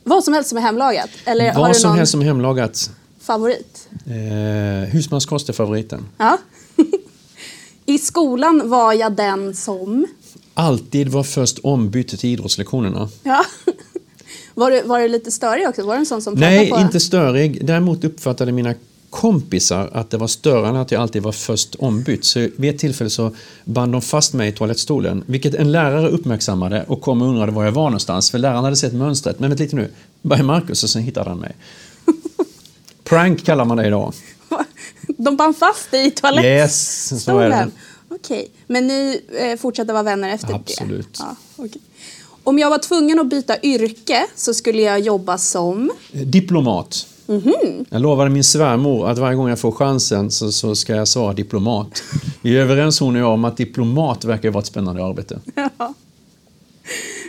Vad 0.05 0.25
som 0.25 0.35
helst 0.35 0.49
som 0.49 0.59
är 0.59 0.63
hemlagat. 0.63 1.11
Eller 1.25 1.53
har 1.53 1.61
Vad 1.61 1.71
du 1.71 1.75
som 1.75 1.89
någon 1.89 1.99
helst 1.99 2.11
som 2.11 2.21
är 2.21 2.25
hemlagat. 2.25 2.91
favorit? 3.21 3.89
Eh, 4.07 4.89
husmanskost 4.93 5.49
är 5.49 5.53
favoriten. 5.53 6.07
Ja. 6.19 6.39
I 7.87 7.99
skolan 7.99 8.71
var 8.71 8.93
jag 8.93 9.13
den 9.13 9.55
som... 9.55 10.07
Alltid 10.55 11.09
var 11.09 11.23
först 11.23 11.59
ombytt 11.59 12.09
till 12.09 12.31
idrottslektionerna. 12.31 13.09
Ja. 13.23 13.45
Var 14.59 14.71
du, 14.71 14.83
var 14.83 15.01
du 15.01 15.09
lite 15.09 15.31
störig 15.31 15.69
också? 15.69 15.87
Var 15.87 15.95
du 15.95 15.99
en 15.99 16.07
sån 16.07 16.23
som 16.23 16.35
Nej, 16.35 16.71
på? 16.71 16.79
inte 16.79 17.01
störig. 17.01 17.67
Däremot 17.67 18.05
uppfattade 18.05 18.53
mina 18.53 18.75
kompisar 19.11 19.91
att 19.93 20.11
det 20.11 20.17
var 20.17 20.27
störande 20.27 20.81
att 20.81 20.91
jag 20.91 21.03
alltid 21.03 21.23
var 21.23 21.33
först 21.33 21.75
ombytt. 21.75 22.25
Så 22.25 22.49
vid 22.57 22.75
ett 22.75 22.79
tillfälle 22.81 23.11
så 23.11 23.31
band 23.65 23.93
de 23.93 24.03
fast 24.03 24.33
mig 24.33 24.49
i 24.49 24.53
toalettstolen, 24.53 25.25
vilket 25.27 25.55
en 25.55 25.73
lärare 25.73 26.09
uppmärksammade 26.09 26.85
och 26.89 27.01
kom 27.01 27.23
och 27.23 27.29
undrade 27.29 27.53
var 27.53 27.65
jag 27.65 27.73
var 27.73 27.85
någonstans. 27.85 28.31
För 28.31 28.39
läraren 28.39 28.65
hade 28.65 28.77
sett 28.77 28.93
mönstret. 28.93 29.39
Men 29.41 29.51
vänta 29.51 29.65
lite 29.65 29.77
nu, 29.77 29.91
var 30.23 30.37
är 30.37 30.43
Marcus? 30.43 30.85
Och 30.85 30.91
sen 30.91 31.03
hittade 31.03 31.31
han 31.31 31.39
mig. 31.39 31.57
Prank 33.05 33.45
kallar 33.45 33.65
man 33.65 33.77
det 33.77 33.87
idag. 33.87 34.15
De 35.17 35.37
band 35.37 35.57
fast 35.57 35.91
dig 35.91 36.07
i 36.07 36.11
toalettstolen? 36.11 36.59
Yes, 36.59 37.25
så 37.25 37.39
är 37.39 37.49
det. 37.49 37.71
Okej, 38.09 38.51
men 38.67 38.87
ni 38.87 39.21
eh, 39.39 39.59
fortsatte 39.59 39.93
vara 39.93 40.03
vänner 40.03 40.29
efter 40.29 40.55
Absolut. 40.55 41.15
det? 41.15 41.25
Ja, 41.25 41.37
okej. 41.57 41.81
Om 42.47 42.59
jag 42.59 42.71
var 42.71 42.79
tvungen 42.79 43.19
att 43.19 43.27
byta 43.27 43.61
yrke 43.63 44.27
så 44.35 44.55
skulle 44.55 44.83
jag 44.83 45.01
jobba 45.01 45.39
som... 45.39 45.91
Diplomat. 46.13 47.07
Mhm. 47.27 47.85
Jag 47.91 48.03
lovade 48.03 48.31
min 48.31 48.45
svärmor 48.45 49.09
att 49.09 49.19
varje 49.19 49.37
gång 49.37 49.49
jag 49.49 49.59
får 49.59 49.73
chansen 49.73 50.31
så, 50.31 50.53
så 50.53 50.75
ska 50.75 50.95
jag 50.95 51.09
svara 51.09 51.33
diplomat. 51.33 52.03
Vi 52.43 52.57
är 52.57 52.61
överens 52.61 53.01
hon 53.01 53.17
och 53.17 53.23
jag 53.23 53.33
om 53.33 53.45
att 53.45 53.57
diplomat 53.57 54.25
verkar 54.25 54.51
vara 54.51 54.61
ett 54.61 54.67
spännande 54.67 55.05
arbete. 55.05 55.41
Ja. 55.79 55.95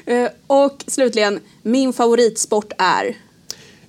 Eh, 0.06 0.30
och 0.48 0.84
slutligen, 0.88 1.40
min 1.62 1.94
favoritsport 1.94 2.72
är... 2.78 3.16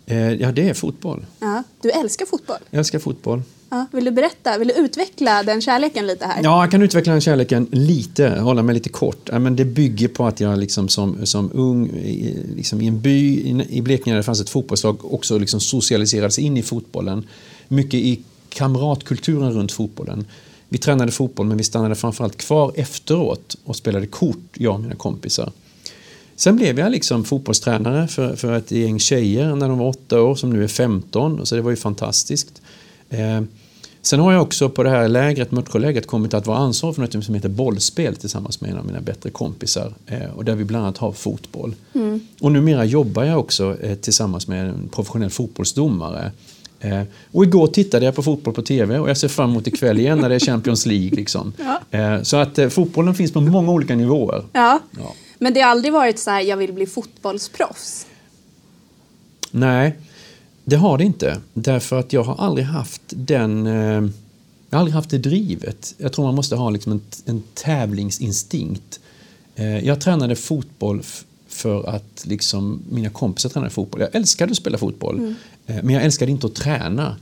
Eh, 0.07 0.33
ja, 0.33 0.53
det 0.53 0.69
är 0.69 0.75
fotboll. 0.75 1.27
Ja, 1.41 1.63
du 1.81 1.91
älskar 1.91 2.27
fotboll. 2.27 2.59
Jag 2.71 2.79
älskar 2.79 2.99
fotboll. 2.99 3.43
Ja, 3.71 3.87
vill 3.93 4.05
du 4.05 4.11
berätta, 4.11 4.59
vill 4.59 4.69
du 4.69 4.75
utveckla 4.75 5.43
den 5.43 5.61
kärleken 5.61 6.07
lite 6.07 6.27
här? 6.27 6.41
Ja, 6.43 6.63
jag 6.63 6.71
kan 6.71 6.83
utveckla 6.83 7.13
den 7.13 7.21
kärleken 7.21 7.69
lite, 7.71 8.29
hålla 8.29 8.63
mig 8.63 8.75
lite 8.75 8.89
kort. 8.89 9.31
Men 9.33 9.57
det 9.57 9.65
bygger 9.65 10.09
på 10.09 10.27
att 10.27 10.41
jag 10.41 10.59
liksom 10.59 10.89
som, 10.89 11.27
som 11.27 11.51
ung 11.55 11.87
i, 11.87 12.37
liksom 12.57 12.81
i 12.81 12.87
en 12.87 13.01
by 13.01 13.41
i, 13.41 13.67
i 13.69 13.83
Blekinge 13.83 14.15
där 14.15 14.17
det 14.17 14.23
fanns 14.23 14.41
ett 14.41 14.51
fotbollslag 14.51 15.15
också 15.15 15.39
liksom 15.39 15.61
socialiserades 15.61 16.39
in 16.39 16.57
i 16.57 16.63
fotbollen. 16.63 17.27
Mycket 17.69 17.95
i 17.95 18.21
kamratkulturen 18.49 19.53
runt 19.53 19.73
fotbollen. 19.73 20.27
Vi 20.69 20.79
tränade 20.79 21.13
fotboll 21.13 21.47
men 21.47 21.57
vi 21.57 21.65
stannade 21.65 21.95
framförallt 21.95 22.37
kvar 22.37 22.73
efteråt 22.75 23.57
och 23.65 23.77
spelade 23.77 24.07
kort, 24.07 24.49
jag 24.55 24.75
och 24.75 24.81
mina 24.81 24.95
kompisar. 24.95 25.53
Sen 26.37 26.57
blev 26.57 26.79
jag 26.79 26.93
liksom 26.93 27.25
fotbollstränare 27.25 28.09
för, 28.09 28.37
för 28.37 28.57
ett 28.57 28.71
gäng 28.71 28.99
tjejer 28.99 29.55
när 29.55 29.69
de 29.69 29.79
var 29.79 29.89
åtta 29.89 30.23
år 30.23 30.35
som 30.35 30.51
nu 30.51 30.65
är 30.65 30.69
15, 30.69 31.47
så 31.47 31.55
det 31.55 31.63
var 31.63 31.71
ju 31.71 31.77
fantastiskt. 31.77 32.63
Eh, 33.11 33.41
sen 34.03 34.21
har 34.21 34.33
jag 34.33 34.43
också 34.43 34.69
på 34.69 34.83
det 34.83 34.91
här 34.91 35.09
lägret, 35.09 35.51
Mutsjölägret, 35.51 36.07
kommit 36.07 36.35
att 36.35 36.47
vara 36.47 36.59
ansvarig 36.59 36.95
för 36.95 37.03
något 37.03 37.25
som 37.25 37.35
heter 37.35 37.49
bollspel 37.49 38.17
tillsammans 38.17 38.61
med 38.61 38.71
en 38.71 38.79
av 38.79 38.87
mina 38.87 39.01
bättre 39.01 39.31
kompisar 39.31 39.93
eh, 40.07 40.31
och 40.37 40.45
där 40.45 40.55
vi 40.55 40.65
bland 40.65 40.85
annat 40.85 40.99
har 40.99 41.13
fotboll. 41.13 41.75
Mm. 41.95 42.21
Och 42.41 42.53
numera 42.53 42.85
jobbar 42.85 43.25
jag 43.25 43.39
också 43.39 43.77
eh, 43.83 43.95
tillsammans 43.95 44.49
med 44.49 44.69
en 44.69 44.89
professionell 44.89 45.31
fotbollsdomare 45.31 46.33
och 47.33 47.45
igår 47.45 47.67
tittade 47.67 48.05
jag 48.05 48.15
på 48.15 48.23
fotboll 48.23 48.55
på 48.55 48.63
TV 48.63 48.99
och 48.99 49.11
jag 49.11 49.17
ser 49.17 49.29
fram 49.29 49.51
emot 49.51 49.67
ikväll 49.67 49.99
igen 49.99 50.19
när 50.19 50.29
det 50.29 50.35
är 50.35 50.39
Champions 50.39 50.87
League. 50.87 51.11
Liksom. 51.11 51.53
Ja. 51.91 52.25
Så 52.25 52.37
att 52.37 52.59
fotbollen 52.71 53.15
finns 53.15 53.33
på 53.33 53.41
många 53.41 53.73
olika 53.73 53.95
nivåer. 53.95 54.45
Ja. 54.53 54.81
ja. 54.99 55.15
Men 55.39 55.55
det 55.55 55.61
har 55.61 55.71
aldrig 55.71 55.93
varit 55.93 56.19
så 56.19 56.31
här, 56.31 56.41
jag 56.41 56.57
vill 56.57 56.73
bli 56.73 56.87
fotbollsproffs? 56.87 58.07
Nej, 59.51 59.97
det 60.69 60.77
har 60.77 60.99
det 60.99 61.05
inte. 61.05 61.41
Därför 61.55 61.99
att 61.99 62.13
jag 62.13 62.23
har 62.23 62.45
aldrig 62.45 62.67
haft 62.67 63.03
den... 63.09 63.67
Eh, 63.67 64.11
jag 64.71 64.77
har 64.77 64.81
aldrig 64.81 64.95
haft 64.95 65.11
det 65.11 65.19
drivet. 65.19 65.95
Jag 65.99 66.13
tror 66.13 66.25
man 66.25 66.35
måste 66.35 66.57
ha 66.57 66.71
liksom 66.71 66.93
en, 66.93 67.01
en 67.25 67.43
tävlingsinstinkt. 67.55 69.01
Eh, 69.55 69.79
jag 69.79 70.01
tränade 70.01 70.37
fotboll 70.37 71.03
för 71.49 71.89
att 71.89 72.23
liksom, 72.25 72.83
mina 72.91 73.11
kompisar 73.11 73.49
tränade 73.49 73.71
fotboll. 73.71 74.01
Jag 74.01 74.15
älskade 74.15 74.51
att 74.51 74.57
spela 74.57 74.79
fotboll, 74.79 75.19
mm. 75.19 75.35
Eh, 75.67 75.77
men 75.83 75.95
jag 75.95 76.05
älskade 76.05 76.31
inte 76.31 76.47
att 76.47 76.55
träna. 76.55 77.17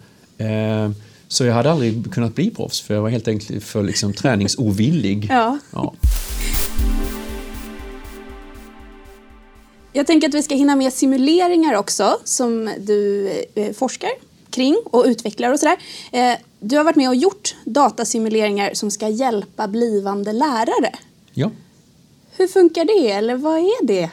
Så 1.29 1.45
jag 1.45 1.55
hade 1.55 1.71
aldrig 1.71 2.13
kunnat 2.13 2.35
bli 2.35 2.51
proffs 2.51 2.81
för 2.81 2.95
jag 2.95 3.03
var 3.03 3.11
helt 3.11 3.29
enkelt 3.29 3.65
för 3.65 3.83
liksom, 3.83 4.13
träningsovillig. 4.13 5.27
ja. 5.31 5.59
ja. 5.73 5.95
Jag 9.97 10.07
tänker 10.07 10.29
att 10.29 10.35
vi 10.35 10.43
ska 10.43 10.55
hinna 10.55 10.77
med 10.77 10.93
simuleringar 10.93 11.75
också 11.75 12.19
som 12.25 12.71
du 12.79 13.31
eh, 13.55 13.73
forskar 13.73 14.11
kring 14.51 14.77
och 14.85 15.05
utvecklar 15.07 15.53
och 15.53 15.59
sådär. 15.59 15.77
Du 16.61 16.77
har 16.77 16.85
varit 16.85 16.97
med 16.97 17.09
och 17.09 17.17
gjort 17.17 17.55
datasimuleringar 17.65 18.71
som 18.75 18.91
ska 18.91 19.09
hjälpa 19.09 19.69
blivande 19.69 20.33
lärare. 20.33 20.93
Ja. 21.33 21.51
Hur 22.37 22.47
funkar 22.47 22.85
det 22.85 23.11
eller 23.11 23.37
vad 23.37 23.59
är 23.59 23.87
det? 23.87 24.11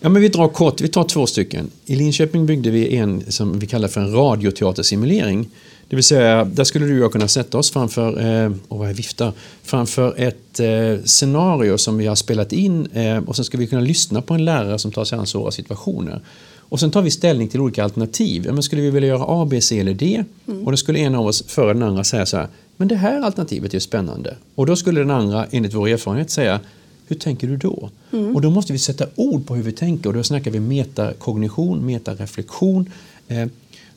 Ja, 0.00 0.08
men 0.08 0.22
vi 0.22 0.28
drar 0.28 0.48
kort, 0.48 0.80
vi 0.80 0.88
tar 0.88 1.04
två 1.04 1.26
stycken. 1.26 1.70
I 1.86 1.96
Linköping 1.96 2.46
byggde 2.46 2.70
vi 2.70 2.96
en 2.96 3.32
som 3.32 3.58
vi 3.58 3.66
kallar 3.66 3.88
för 3.88 4.00
en 4.00 4.12
radioteatersimulering. 4.12 5.50
Det 5.88 5.96
vill 5.96 6.04
säga, 6.04 6.44
där 6.44 6.64
skulle 6.64 6.86
du 6.86 6.98
och 6.98 7.04
jag 7.04 7.12
kunna 7.12 7.28
sätta 7.28 7.58
oss 7.58 7.70
framför, 7.70 8.44
eh, 8.44 8.52
och 8.68 8.78
vad 8.78 8.90
är 8.90 8.94
vifta, 8.94 9.32
framför 9.62 10.14
ett 10.16 10.60
eh, 10.60 11.04
scenario 11.04 11.78
som 11.78 11.98
vi 11.98 12.06
har 12.06 12.14
spelat 12.14 12.52
in 12.52 12.86
eh, 12.86 13.18
och 13.18 13.36
sen 13.36 13.44
ska 13.44 13.58
vi 13.58 13.66
kunna 13.66 13.82
lyssna 13.82 14.22
på 14.22 14.34
en 14.34 14.44
lärare 14.44 14.78
som 14.78 14.92
tar 14.92 15.04
sig 15.04 15.18
an 15.18 15.26
svåra 15.26 15.50
situationer. 15.50 16.20
Och 16.56 16.80
sen 16.80 16.90
tar 16.90 17.02
vi 17.02 17.10
ställning 17.10 17.48
till 17.48 17.60
olika 17.60 17.84
alternativ. 17.84 18.42
Ja, 18.46 18.52
men 18.52 18.62
skulle 18.62 18.82
vi 18.82 18.90
vilja 18.90 19.08
göra 19.08 19.24
A, 19.26 19.46
B, 19.50 19.60
C 19.60 19.80
eller 19.80 19.94
D? 19.94 20.24
Mm. 20.48 20.64
Och 20.64 20.70
då 20.70 20.76
skulle 20.76 20.98
en 20.98 21.14
av 21.14 21.26
oss 21.26 21.44
före 21.46 21.72
den 21.72 21.82
andra 21.82 22.04
säga 22.04 22.26
så 22.26 22.36
här, 22.36 22.48
men 22.76 22.88
det 22.88 22.96
här 22.96 23.22
alternativet 23.22 23.74
är 23.74 23.78
spännande. 23.78 24.36
Och 24.54 24.66
då 24.66 24.76
skulle 24.76 25.00
den 25.00 25.10
andra, 25.10 25.46
enligt 25.50 25.74
vår 25.74 25.88
erfarenhet, 25.88 26.30
säga, 26.30 26.60
hur 27.06 27.16
tänker 27.16 27.48
du 27.48 27.56
då? 27.56 27.90
Mm. 28.12 28.34
Och 28.34 28.42
då 28.42 28.50
måste 28.50 28.72
vi 28.72 28.78
sätta 28.78 29.06
ord 29.14 29.46
på 29.46 29.54
hur 29.54 29.62
vi 29.62 29.72
tänker 29.72 30.08
och 30.08 30.14
då 30.14 30.22
snackar 30.22 30.50
vi 30.50 30.60
metakognition, 30.60 31.86
metareflektion. 31.86 32.90
Eh, 33.28 33.46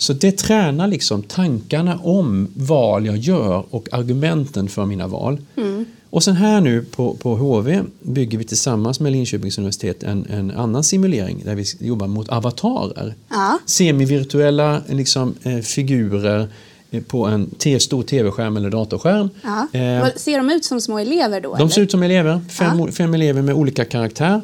så 0.02 0.14
det 0.14 0.32
tränar 0.32 0.88
liksom 0.88 1.24
tankarna 1.24 2.00
om 2.04 2.48
val 2.56 3.06
jag 3.06 3.18
gör 3.18 3.66
och 3.70 3.90
argumenten 3.92 4.68
för 4.68 4.86
mina 4.86 5.08
val. 5.08 5.42
Mm. 5.58 5.86
Och 6.10 6.24
sen 6.24 6.36
här 6.36 6.62
nu 6.62 6.84
på, 6.84 7.14
på 7.14 7.36
HV 7.36 7.84
bygger 8.02 8.38
vi 8.38 8.44
tillsammans 8.44 9.00
med 9.00 9.12
Linköpings 9.12 9.58
universitet 9.58 10.04
en, 10.04 10.26
en 10.26 10.52
annan 10.52 10.84
simulering 10.84 11.42
där 11.46 11.56
vi 11.56 11.66
jobbar 11.80 12.08
mot 12.08 12.30
avatarer. 12.30 13.16
Ja. 13.30 13.60
Semivirtuella 13.66 14.82
liksom, 14.90 15.36
eh, 15.44 15.60
figurer 15.60 16.50
på 17.08 17.26
en 17.26 17.50
stor 17.80 18.04
tv-skärm 18.04 18.58
eller 18.58 18.70
datorskärm. 18.70 19.30
Ja. 19.42 19.80
Eh, 19.80 20.08
ser 20.16 20.38
de 20.38 20.52
ut 20.52 20.66
som 20.66 20.82
små 20.82 21.00
elever 21.00 21.42
då? 21.42 21.50
De 21.50 21.62
eller? 21.62 21.70
ser 21.70 21.82
ut 21.82 21.92
som 21.92 22.04
elever, 22.04 22.42
fem, 22.50 22.80
ja. 22.80 22.92
fem 22.92 23.14
elever 23.14 23.42
med 23.42 23.56
olika 23.56 23.86
karaktär. 23.86 24.42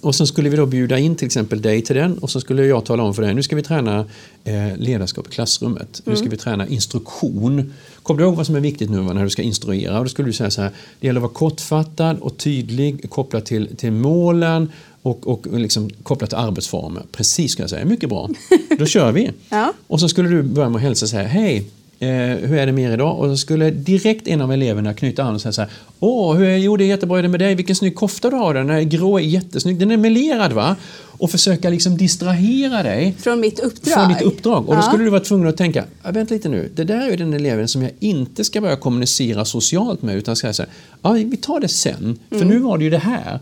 Och 0.00 0.14
sen 0.14 0.26
skulle 0.26 0.48
vi 0.48 0.56
då 0.56 0.66
bjuda 0.66 0.98
in 0.98 1.16
till 1.16 1.26
exempel 1.26 1.62
dig 1.62 1.82
till 1.82 1.96
den 1.96 2.18
och 2.18 2.30
så 2.30 2.40
skulle 2.40 2.66
jag 2.66 2.84
tala 2.84 3.02
om 3.02 3.14
för 3.14 3.22
dig, 3.22 3.34
nu 3.34 3.42
ska 3.42 3.56
vi 3.56 3.62
träna 3.62 4.04
eh, 4.44 4.76
ledarskap 4.76 5.26
i 5.26 5.30
klassrummet. 5.30 6.02
Mm. 6.06 6.12
Nu 6.12 6.16
ska 6.16 6.28
vi 6.28 6.36
träna 6.36 6.66
instruktion. 6.66 7.74
Kommer 8.02 8.18
du 8.18 8.26
ihåg 8.26 8.36
vad 8.36 8.46
som 8.46 8.56
är 8.56 8.60
viktigt 8.60 8.90
nu 8.90 9.02
när 9.02 9.24
du 9.24 9.30
ska 9.30 9.42
instruera? 9.42 9.98
Och 9.98 10.04
då 10.04 10.08
skulle 10.08 10.28
du 10.28 10.32
säga 10.32 10.50
så 10.50 10.62
här, 10.62 10.70
det 11.00 11.06
gäller 11.06 11.20
att 11.20 11.22
vara 11.22 11.32
kortfattad 11.32 12.18
och 12.18 12.36
tydlig 12.36 13.10
kopplat 13.10 13.46
till, 13.46 13.76
till 13.76 13.92
målen 13.92 14.72
och, 15.02 15.26
och 15.26 15.58
liksom 15.58 15.90
kopplat 16.02 16.30
till 16.30 16.38
arbetsformer. 16.38 17.02
Precis 17.12 17.52
ska 17.52 17.62
jag 17.62 17.70
säga, 17.70 17.84
mycket 17.84 18.08
bra. 18.08 18.30
Då 18.78 18.86
kör 18.86 19.12
vi. 19.12 19.30
ja. 19.48 19.72
Och 19.86 20.00
så 20.00 20.08
skulle 20.08 20.28
du 20.28 20.42
börja 20.42 20.68
med 20.68 20.76
att 20.76 20.82
hälsa 20.82 21.04
och 21.04 21.10
säga, 21.10 21.28
hej, 21.28 21.64
Eh, 21.98 22.08
hur 22.48 22.58
är 22.58 22.66
det 22.66 22.72
med 22.72 22.90
er 22.90 22.94
idag? 22.94 23.18
Och 23.18 23.30
så 23.30 23.36
skulle 23.36 23.70
direkt 23.70 24.28
en 24.28 24.40
av 24.40 24.52
eleverna 24.52 24.94
knyta 24.94 25.22
an 25.22 25.34
och 25.34 25.40
säga 25.40 25.52
så 25.52 25.60
här. 25.60 25.70
Åh, 26.00 26.34
hur 26.34 26.46
är, 26.46 26.56
jo 26.56 26.76
det 26.76 26.84
är 26.84 26.86
jättebra, 26.86 27.18
är 27.18 27.22
det 27.22 27.28
med 27.28 27.40
dig? 27.40 27.54
Vilken 27.54 27.76
snygg 27.76 27.94
kofta 27.94 28.30
du 28.30 28.36
har 28.36 28.54
Den 28.54 28.70
här 28.70 28.82
grå 28.82 29.18
är 29.18 29.22
jättesnygg. 29.22 29.78
Den 29.78 29.90
är 29.90 29.96
melerad 29.96 30.52
va? 30.52 30.76
Och 31.18 31.30
försöka 31.30 31.70
liksom 31.70 31.96
distrahera 31.96 32.82
dig. 32.82 33.14
Från 33.18 33.40
mitt 33.40 33.60
uppdrag? 33.60 33.94
Från 33.94 34.08
ditt 34.08 34.22
uppdrag. 34.22 34.68
Och 34.68 34.76
då 34.76 34.82
skulle 34.82 35.04
du 35.04 35.10
vara 35.10 35.20
tvungen 35.20 35.48
att 35.48 35.56
tänka, 35.56 35.84
vänta 36.02 36.34
lite 36.34 36.48
nu, 36.48 36.70
det 36.74 36.84
där 36.84 37.10
är 37.10 37.16
den 37.16 37.34
eleven 37.34 37.68
som 37.68 37.82
jag 37.82 37.90
inte 38.00 38.44
ska 38.44 38.60
börja 38.60 38.76
kommunicera 38.76 39.44
socialt 39.44 40.02
med 40.02 40.16
utan 40.16 40.36
ska 40.36 40.52
säga, 40.52 40.68
ja 41.02 41.12
vi 41.12 41.36
tar 41.36 41.60
det 41.60 41.68
sen. 41.68 42.18
För 42.28 42.36
mm. 42.36 42.48
nu 42.48 42.58
var 42.58 42.78
det 42.78 42.84
ju 42.84 42.90
det 42.90 42.98
här. 42.98 43.40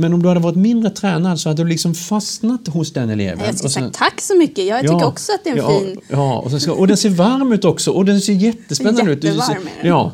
Men 0.00 0.12
om 0.12 0.22
du 0.22 0.28
hade 0.28 0.40
varit 0.40 0.56
mindre 0.56 0.90
tränad 0.90 1.40
så 1.40 1.48
hade 1.48 1.62
du 1.62 1.68
liksom 1.68 1.94
fastnat 1.94 2.68
hos 2.68 2.92
den 2.92 3.10
eleven. 3.10 3.44
Jag 3.46 3.58
skulle 3.58 3.70
sagt 3.70 3.94
tack 3.94 4.20
så 4.20 4.36
mycket. 4.36 4.64
Jag 4.64 4.80
tycker 4.80 5.06
också 5.06 5.32
att 5.32 5.44
det 5.44 5.50
är 5.50 5.52
en 5.52 5.58
ja, 5.58 5.80
fin... 5.80 6.00
Ja, 6.08 6.38
och, 6.38 6.62
ska, 6.62 6.72
och 6.72 6.88
den 6.88 6.96
ser 6.96 7.10
varm 7.10 7.52
ut 7.52 7.64
också. 7.64 7.90
Och 7.90 8.04
den 8.04 8.20
ser 8.20 8.32
jättespännande 8.32 9.12
ut. 9.12 9.24
Jättevarm 9.24 9.50
är 9.50 9.82
den. 9.82 9.88
Ja. 9.88 10.12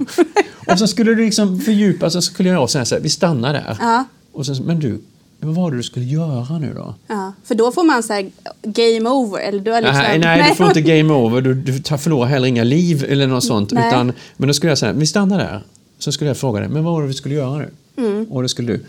Och 0.72 0.78
så 0.78 0.86
skulle 0.86 1.14
du 1.14 1.24
liksom 1.24 1.60
fördjupa 1.60 2.10
så 2.10 2.22
skulle 2.22 2.48
jag 2.48 2.70
säga 2.70 2.84
så 2.84 2.94
här, 2.94 3.02
vi 3.02 3.08
stannar 3.08 3.52
där. 3.52 3.76
Ja. 3.80 4.04
Och 4.32 4.46
sen, 4.46 4.56
men 4.64 4.80
du, 4.80 5.00
vad 5.40 5.54
var 5.54 5.70
det 5.70 5.76
du 5.76 5.82
skulle 5.82 6.04
göra 6.04 6.58
nu 6.58 6.72
då? 6.74 6.94
Ja, 7.06 7.32
för 7.44 7.54
då 7.54 7.72
får 7.72 7.84
man 7.84 8.02
så 8.02 8.12
här, 8.12 8.30
game 8.62 9.10
over. 9.10 9.40
Eller 9.40 9.60
du 9.60 9.70
har 9.70 9.80
liksom... 9.80 9.98
nej, 9.98 10.18
nej, 10.18 10.38
nej, 10.38 10.50
du 10.50 10.56
får 10.56 10.66
inte 10.66 10.82
game 10.82 11.14
over. 11.14 11.40
Du, 11.40 11.54
du 11.54 11.98
förlorar 11.98 12.28
heller 12.28 12.48
inga 12.48 12.64
liv 12.64 13.04
eller 13.08 13.26
något 13.26 13.44
sånt. 13.44 13.72
Utan, 13.72 14.12
men 14.36 14.48
då 14.48 14.54
skulle 14.54 14.70
jag 14.70 14.78
säga, 14.78 14.92
vi 14.92 15.06
stannar 15.06 15.38
där. 15.38 15.62
Så 15.98 16.12
skulle 16.12 16.30
jag 16.30 16.36
fråga 16.36 16.60
dig, 16.60 16.68
men 16.68 16.84
vad 16.84 16.94
var 16.94 17.02
det 17.02 17.08
vi 17.08 17.14
skulle 17.14 17.34
göra 17.34 17.58
nu? 17.58 17.70
Mm. 17.96 18.26
Och 18.30 18.42
då 18.42 18.48
skulle 18.48 18.72
du, 18.72 18.84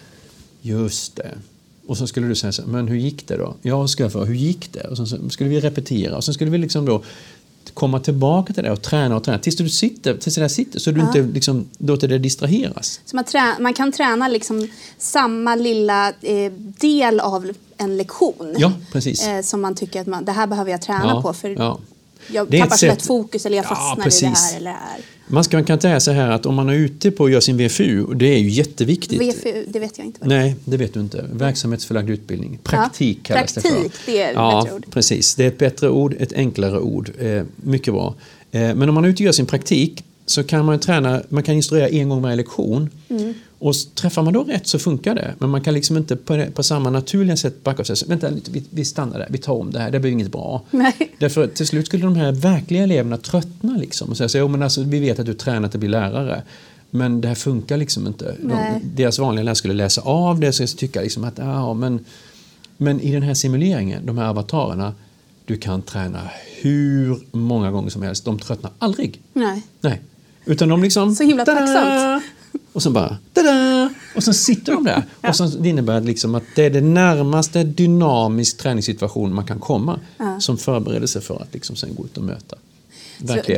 Just 0.66 1.16
det. 1.16 1.32
Och 1.88 1.98
så 1.98 2.08
skulle 2.08 2.28
du 2.28 2.36
säga 2.36 2.52
så 2.52 2.62
men 2.68 2.88
hur 2.88 2.96
gick 2.96 3.28
det 3.28 3.38
då? 3.38 3.56
Ja, 3.62 3.88
ska 3.88 4.04
jag 4.04 4.12
fråga, 4.12 4.26
hur 4.26 4.36
gick 4.36 4.74
det? 4.74 4.88
Och 4.88 4.98
så 4.98 5.30
skulle 5.30 5.50
vi 5.50 5.60
repetera 5.60 6.18
och 6.18 6.24
så 6.24 6.34
skulle 6.34 6.52
vi 6.52 6.58
liksom 6.58 6.86
då 6.86 7.04
komma 7.74 8.00
tillbaka 8.00 8.54
till 8.54 8.64
det 8.64 8.72
och 8.72 8.82
träna 8.82 9.16
och 9.16 9.24
träna 9.24 9.40
tills 9.40 9.56
du 9.56 9.70
sitter, 9.70 10.18
tills 10.18 10.36
det 10.36 10.42
där 10.42 10.48
sitter 10.48 10.80
så 10.80 10.92
du 10.92 11.00
ja. 11.00 11.08
inte 11.08 11.22
liksom 11.22 11.66
låter 11.78 12.08
det 12.08 12.18
distraheras. 12.18 13.02
Så 13.06 13.16
man, 13.16 13.26
trä, 13.26 13.56
man 13.60 13.74
kan 13.74 13.92
träna 13.92 14.28
liksom 14.28 14.68
samma 14.98 15.56
lilla 15.56 16.10
eh, 16.10 16.52
del 16.80 17.20
av 17.20 17.52
en 17.78 17.98
lektion 17.98 18.56
ja, 18.58 18.72
precis. 18.92 19.28
Eh, 19.28 19.42
som 19.42 19.62
man 19.62 19.76
tycker 19.76 20.02
att 20.02 20.08
man, 20.08 20.26
det 20.26 20.32
här 20.32 20.48
behöver 20.48 20.72
jag 20.72 20.82
träna 20.82 21.08
ja, 21.08 21.22
på 21.22 21.34
för. 21.34 21.80
Jag 22.28 22.50
det 22.50 22.60
tappar 22.60 22.88
lätt 22.88 23.06
fokus 23.06 23.46
eller 23.46 23.58
jag 23.58 23.66
fastnar 23.66 24.08
i 24.08 24.22
det 24.22 24.38
här 24.38 24.58
eller 24.58 24.72
det 24.72 24.78
här. 24.78 25.02
Man 25.28 25.44
ska, 25.44 25.64
kan 25.64 25.82
säga 25.82 26.00
så 26.00 26.12
här 26.12 26.32
att 26.32 26.46
om 26.46 26.56
man 26.56 26.70
är 26.70 26.74
ute 26.74 27.12
på 27.12 27.26
att 27.26 27.32
göra 27.32 27.42
sin 27.42 27.58
VFU, 27.58 28.04
och 28.04 28.16
det 28.16 28.26
är 28.26 28.38
ju 28.38 28.50
jätteviktigt. 28.50 29.22
VFU, 29.22 29.66
det 29.68 29.80
vet 29.80 29.98
jag 29.98 30.08
inte. 30.08 30.28
Nej, 30.28 30.56
det 30.66 30.78
vet 30.78 30.94
du 30.94 31.00
inte. 31.00 31.26
Verksamhetsförlagd 31.34 32.10
utbildning. 32.10 32.60
Praktik 32.64 33.18
ja, 33.18 33.36
kallas 33.36 33.54
praktik, 33.54 33.74
det 33.84 33.90
för. 33.90 34.12
det 34.12 34.22
är 34.22 34.30
ett 34.30 34.36
ja, 34.36 34.62
bättre 34.64 34.76
ord. 34.76 34.86
Precis, 34.92 35.36
det 35.36 35.44
är 35.44 35.48
ett 35.48 35.58
bättre 35.58 35.90
ord, 35.90 36.16
ett 36.20 36.34
enklare 36.34 36.80
ord. 36.80 37.12
Eh, 37.20 37.44
mycket 37.56 37.94
bra. 37.94 38.16
Eh, 38.52 38.62
men 38.62 38.90
om 38.90 38.96
man 38.96 39.06
är 39.06 39.10
ute 39.10 39.24
och 39.24 39.26
gör 39.26 39.32
sin 39.32 39.46
praktik 39.46 40.04
så 40.26 40.44
kan 40.44 40.66
man 40.66 40.80
träna, 40.80 41.22
man 41.30 41.44
kan 41.44 41.56
instruera 41.56 41.90
en 41.90 42.10
gång 42.10 42.22
varje 42.22 42.36
lektion. 42.36 42.90
Mm. 43.10 43.34
Och 43.60 43.74
träffar 43.96 44.22
man 44.22 44.34
då 44.34 44.44
rätt 44.44 44.68
så 44.68 44.80
funkar 44.80 45.16
det. 45.16 45.34
Men 45.40 45.50
man 45.50 45.62
kan 45.62 45.74
liksom 45.74 45.98
inte 45.98 46.16
på, 46.16 46.46
på 46.54 46.64
samma 46.64 46.90
naturliga 46.90 47.38
sätt 47.38 47.64
backa 47.64 47.82
och 47.82 47.88
säga 47.88 48.08
vänta 48.08 48.30
vi, 48.52 48.64
vi 48.70 48.86
stannar 48.86 49.20
där, 49.20 49.28
vi 49.30 49.38
tar 49.38 49.54
om 49.54 49.72
det 49.72 49.80
här, 49.80 49.92
det 49.92 50.00
blir 50.00 50.12
inget 50.12 50.32
bra. 50.32 50.62
Nej. 50.72 51.16
Därför 51.20 51.48
till 51.48 51.68
slut 51.68 51.86
skulle 51.86 52.04
de 52.04 52.16
här 52.16 52.32
verkliga 52.32 52.84
eleverna 52.84 53.18
tröttna 53.18 53.78
liksom 53.78 54.10
och 54.10 54.18
säga 54.18 54.30
så, 54.30 54.48
men 54.48 54.64
alltså, 54.64 54.84
vi 54.84 55.00
vet 55.00 55.20
att 55.20 55.26
du 55.26 55.34
tränat 55.34 55.72
till 55.72 55.78
att 55.78 55.80
bli 55.80 55.90
lärare. 55.90 56.44
Men 56.90 57.22
det 57.22 57.28
här 57.28 57.36
funkar 57.36 57.78
liksom 57.78 58.08
inte. 58.08 58.36
De, 58.42 58.82
deras 58.96 59.20
vanliga 59.20 59.44
lärare 59.44 59.56
skulle 59.56 59.74
läsa 59.74 60.02
av 60.02 60.40
det 60.40 60.60
och 60.60 60.78
tycka 60.78 61.02
liksom 61.02 61.24
att 61.24 61.38
ja, 61.38 61.74
men, 61.74 62.06
men 62.78 63.00
i 63.00 63.12
den 63.12 63.24
här 63.24 63.34
simuleringen, 63.34 64.06
de 64.06 64.18
här 64.18 64.30
avatarerna, 64.30 64.94
du 65.46 65.58
kan 65.58 65.82
träna 65.82 66.22
hur 66.62 67.20
många 67.32 67.72
gånger 67.72 67.90
som 67.90 68.02
helst. 68.02 68.26
De 68.26 68.40
tröttnar 68.40 68.72
aldrig. 68.80 69.22
Nej. 69.34 69.62
Nej. 69.82 70.02
Utan 70.46 70.70
de 70.70 70.84
liksom... 70.84 71.16
Så 71.16 71.24
himla 71.24 71.46
tacksamt. 71.46 72.24
Och 72.74 72.84
så 72.84 72.90
bara 72.90 73.18
tada! 73.34 73.90
Och 74.16 74.24
så 74.24 74.34
sitter 74.34 74.74
de 74.74 74.84
där. 74.84 75.04
ja. 75.22 75.30
Och 75.30 75.36
så, 75.36 75.46
det 75.46 75.70
innebär 75.70 76.02
liksom 76.02 76.36
att 76.36 76.44
det 76.56 76.66
är 76.66 76.70
det 76.70 76.82
närmaste 76.82 77.64
dynamisk 77.64 78.58
träningssituation 78.58 79.36
man 79.36 79.46
kan 79.46 79.60
komma 79.60 80.00
ja. 80.18 80.40
som 80.40 80.58
förberedelse 80.58 81.22
för 81.22 81.42
att 81.42 81.54
liksom 81.54 81.76
sen 81.76 81.96
gå 81.96 82.06
ut 82.06 82.18
och 82.18 82.24
möta. 82.24 82.56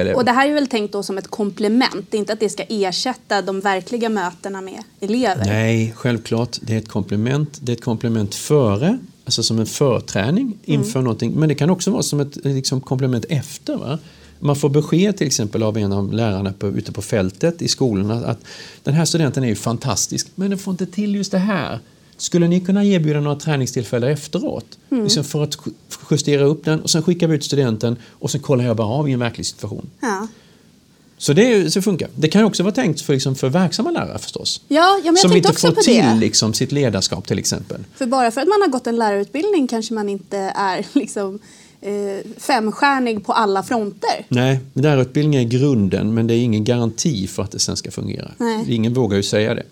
elever. 0.02 0.16
Och 0.16 0.26
det 0.26 0.32
här 0.32 0.50
är 0.50 0.54
väl 0.54 0.68
tänkt 0.68 0.92
då 0.92 1.04
som 1.04 1.18
ett 1.18 1.28
komplement, 1.28 2.14
inte 2.14 2.34
att 2.34 2.40
det 2.40 2.50
ska 2.50 2.64
ersätta 2.70 3.42
de 3.42 3.60
verkliga 3.60 4.10
mötena 4.10 4.62
med 4.62 4.84
elever? 5.00 5.46
Nej, 5.46 5.94
självklart. 5.96 6.58
Det 6.62 6.74
är 6.74 6.78
ett 6.78 6.90
komplement. 6.90 7.60
Det 7.62 7.72
är 7.72 7.76
ett 7.76 7.84
komplement 7.84 8.36
före, 8.36 8.98
alltså 9.26 9.44
som 9.44 9.60
en 9.60 9.66
förträning 9.66 10.58
inför 10.66 11.02
någonting. 11.02 11.32
Men 11.32 11.50
det 11.50 11.56
kan 11.56 11.70
också 11.70 11.92
vara 11.92 12.04
som 12.04 12.20
ett 12.20 12.46
liksom, 12.46 12.82
komplement 12.82 13.26
efter. 13.30 13.78
Va? 13.78 14.00
Man 14.40 14.56
får 14.56 14.70
besked 14.70 15.18
till 15.18 15.28
exempel 15.28 15.64
av 15.64 15.78
en 15.78 15.94
av 15.94 16.14
lärarna 16.14 16.54
på, 16.54 16.68
ute 16.68 16.92
på 16.92 17.02
fältet 17.02 17.62
i 17.62 17.68
skolorna 17.68 18.26
att 18.26 18.40
den 18.84 18.94
här 18.94 19.06
studenten 19.06 19.44
är 19.44 19.48
ju 19.48 19.56
fantastisk 19.56 20.28
men 20.36 20.50
den 20.50 20.60
får 20.60 20.72
inte 20.72 20.86
till 20.86 21.16
just 21.16 21.32
det 21.32 21.38
här. 21.38 21.80
Skulle 22.18 22.48
ni 22.48 22.60
kunna 22.60 22.86
erbjuda 22.86 23.20
några 23.20 23.40
träningstillfällen 23.40 24.10
efteråt? 24.12 24.66
Liksom 24.90 25.24
för 25.24 25.44
att 25.44 25.58
ju- 25.66 25.72
justera 26.12 26.44
upp 26.44 26.66
den 26.66 26.82
och 26.82 26.90
sen 26.90 27.04
skickar 27.04 27.28
vi 27.28 27.36
ut 27.36 27.44
studenten 27.44 27.96
och 28.12 28.32
sen 28.32 28.42
kollar 28.42 28.66
jag 28.66 28.76
bara 28.78 28.88
av 28.88 29.10
i 29.10 29.12
en 29.14 29.20
verklig 29.20 29.46
situation. 29.46 29.90
Ja. 30.00 30.28
Så 31.20 31.34
det, 31.34 31.74
så 31.74 31.82
funkar. 31.82 32.10
Det 32.16 32.28
kan 32.28 32.44
också 32.44 32.64
vara 32.64 32.74
tänkt 32.74 33.02
för, 33.02 33.14
liksom, 33.14 33.36
för 33.36 33.50
verksamma 33.50 33.92
lärare 33.92 34.20
förstås. 34.20 34.62
Ja, 34.68 35.02
ja, 35.04 35.16
som 35.16 35.34
inte 35.34 35.54
får 35.54 35.72
till 35.72 36.20
liksom, 36.20 36.54
sitt 36.54 36.72
ledarskap 36.72 37.28
till 37.28 37.40
exempel. 37.40 37.84
För 37.96 38.06
bara 38.06 38.32
för 38.32 38.42
att 38.42 38.48
man 38.48 38.62
har 38.62 38.70
gått 38.70 38.88
en 38.88 38.96
lärarutbildning 38.96 39.68
kanske 39.68 39.94
man 39.94 40.10
inte 40.10 40.38
är 40.38 40.86
liksom, 40.94 41.40
femstjärnig 42.38 43.26
på 43.26 43.34
alla 43.34 43.64
fronter. 43.64 44.26
Nej, 44.30 44.60
lärarutbildning 44.74 45.40
är 45.40 45.44
grunden 45.44 46.14
men 46.14 46.28
det 46.28 46.34
är 46.34 46.40
ingen 46.40 46.64
garanti 46.64 47.28
för 47.28 47.44
att 47.44 47.52
det 47.52 47.60
sen 47.60 47.78
ska 47.78 47.92
fungera. 47.92 48.32
Nej. 48.38 48.66
Ingen 48.76 48.94
vågar 48.94 49.18
ju 49.18 49.24
säga 49.24 49.56
det. 49.56 49.64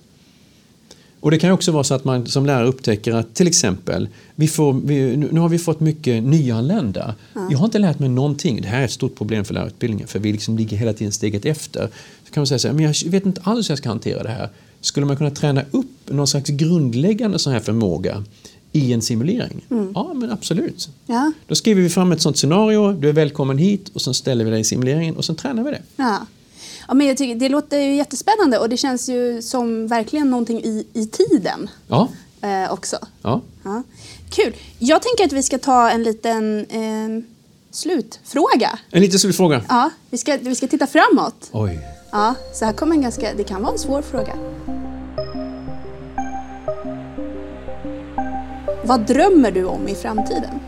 Och 1.20 1.32
det 1.32 1.40
kan 1.40 1.52
också 1.52 1.72
vara 1.72 1.84
så 1.84 1.94
att 1.94 2.06
man 2.06 2.28
som 2.28 2.46
lärare 2.46 2.68
upptäcker 2.68 3.14
att 3.14 3.34
till 3.34 3.48
exempel, 3.48 4.08
vi 4.36 4.48
får, 4.48 4.74
vi, 4.74 5.18
nu 5.18 5.40
har 5.40 5.50
vi 5.50 5.60
fått 5.60 5.80
mycket 5.80 6.24
nyanlända. 6.24 7.16
Jag 7.52 7.58
har 7.58 7.66
inte 7.66 7.80
lärt 7.80 8.00
mig 8.00 8.10
någonting. 8.10 8.62
Det 8.62 8.68
här 8.68 8.82
är 8.82 8.86
ett 8.86 8.92
stort 8.92 9.16
problem 9.16 9.46
för 9.46 9.54
lärarutbildningen 9.54 10.08
för 10.08 10.20
vi 10.20 10.32
liksom 10.32 10.58
ligger 10.58 10.78
hela 10.78 10.94
tiden 10.94 11.12
steget 11.12 11.46
efter. 11.46 11.90
Så 12.26 12.34
kan 12.34 12.42
man 12.42 12.48
säga 12.48 12.60
så 12.60 12.68
här, 12.68 12.76
men 12.76 12.84
jag 12.86 13.12
vet 13.12 13.26
inte 13.26 13.42
alls 13.44 13.70
hur 13.70 13.72
jag 13.72 13.78
ska 13.78 13.90
hantera 13.90 14.24
det 14.24 14.30
här. 14.30 14.50
Skulle 14.82 15.06
man 15.06 15.18
kunna 15.18 15.32
träna 15.32 15.64
upp 15.72 16.10
någon 16.10 16.28
slags 16.28 16.50
grundläggande 16.50 17.40
sån 17.40 17.54
här 17.54 17.60
förmåga 17.60 18.24
i 18.76 18.94
en 18.94 19.02
simulering? 19.02 19.66
Ja, 19.96 20.14
men 20.14 20.32
absolut. 20.32 20.90
Ja. 21.06 21.32
Då 21.48 21.56
skriver 21.56 21.82
vi 21.82 21.90
fram 21.90 22.12
ett 22.12 22.22
sånt 22.22 22.38
scenario, 22.38 22.92
du 22.92 23.10
är 23.10 23.14
välkommen 23.14 23.58
hit 23.58 23.90
och 23.94 24.02
sen 24.02 24.14
ställer 24.14 24.46
vi 24.46 24.52
dig 24.52 24.60
i 24.60 24.64
simuleringen 24.64 25.16
och 25.18 25.26
sen 25.26 25.36
tränar 25.36 25.64
vi 25.64 25.72
det. 25.72 25.82
Ja. 25.96 26.26
Ja, 26.88 26.94
men 26.94 27.08
jag 27.08 27.18
tycker, 27.18 27.36
det 27.36 27.50
låter 27.50 27.80
ju 27.80 27.96
jättespännande 27.96 28.58
och 28.60 28.70
det 28.70 28.78
känns 28.78 29.10
ju 29.10 29.42
som 29.42 29.88
verkligen 29.88 30.30
någonting 30.30 30.64
i, 30.64 30.88
i 30.94 31.06
tiden 31.08 31.70
Ja, 31.88 32.08
eh, 32.42 32.74
också. 32.74 32.98
ja. 33.22 33.42
Ja. 33.64 33.84
Kul. 34.30 34.54
Jag 34.80 35.02
tänker 35.02 35.26
att 35.26 35.32
vi 35.34 35.44
ska 35.44 35.58
ta 35.58 35.90
en 35.90 36.04
liten 36.04 36.66
eh, 36.70 37.24
slutfråga. 37.72 38.80
En 38.92 39.02
liten 39.02 39.20
slutfråga. 39.20 39.62
Ja, 39.70 39.90
vi, 40.10 40.18
ska, 40.18 40.38
vi 40.42 40.56
ska 40.56 40.68
titta 40.68 40.88
framåt. 40.88 41.50
Oj. 41.52 41.80
Ja, 42.12 42.36
så 42.54 42.66
här 42.66 42.74
kommer 42.74 42.96
en 42.96 43.02
ganska, 43.02 43.34
det 43.38 43.44
kan 43.44 43.62
vara 43.62 43.74
en 43.74 43.80
svår 43.80 44.02
fråga. 44.02 44.34
Vad 48.88 49.08
drömmer 49.08 49.52
du 49.52 49.64
om 49.64 49.88
i 49.88 49.96
framtiden? 49.96 50.60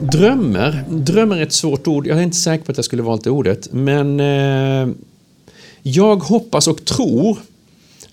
Drömmer. 0.00 0.84
Drömmer 0.90 1.36
är 1.36 1.42
ett 1.42 1.52
svårt 1.52 1.86
ord. 1.86 2.06
Jag 2.06 2.18
är 2.18 2.22
inte 2.22 2.36
säker 2.36 2.64
på 2.64 2.72
att 2.72 2.78
jag 2.78 2.84
skulle 2.84 3.02
valt 3.02 3.24
det 3.24 3.30
ordet. 3.30 3.72
Men 3.72 4.20
eh, 4.20 4.88
jag 5.82 6.16
hoppas 6.16 6.68
och 6.68 6.84
tror 6.84 7.38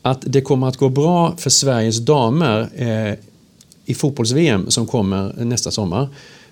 att 0.02 0.20
det 0.22 0.42
kommer 0.42 0.68
att 0.68 0.78
gå 0.78 0.90
bra 0.90 1.38
för 1.38 1.50
Sveriges 1.50 2.00
damer 2.00 2.70
eh, 2.76 3.14
i 3.86 3.94
fotbolls-VM 3.94 4.72
som 4.72 4.88
kommer 4.88 5.34
nästa 5.46 5.72
sommar. 5.72 6.10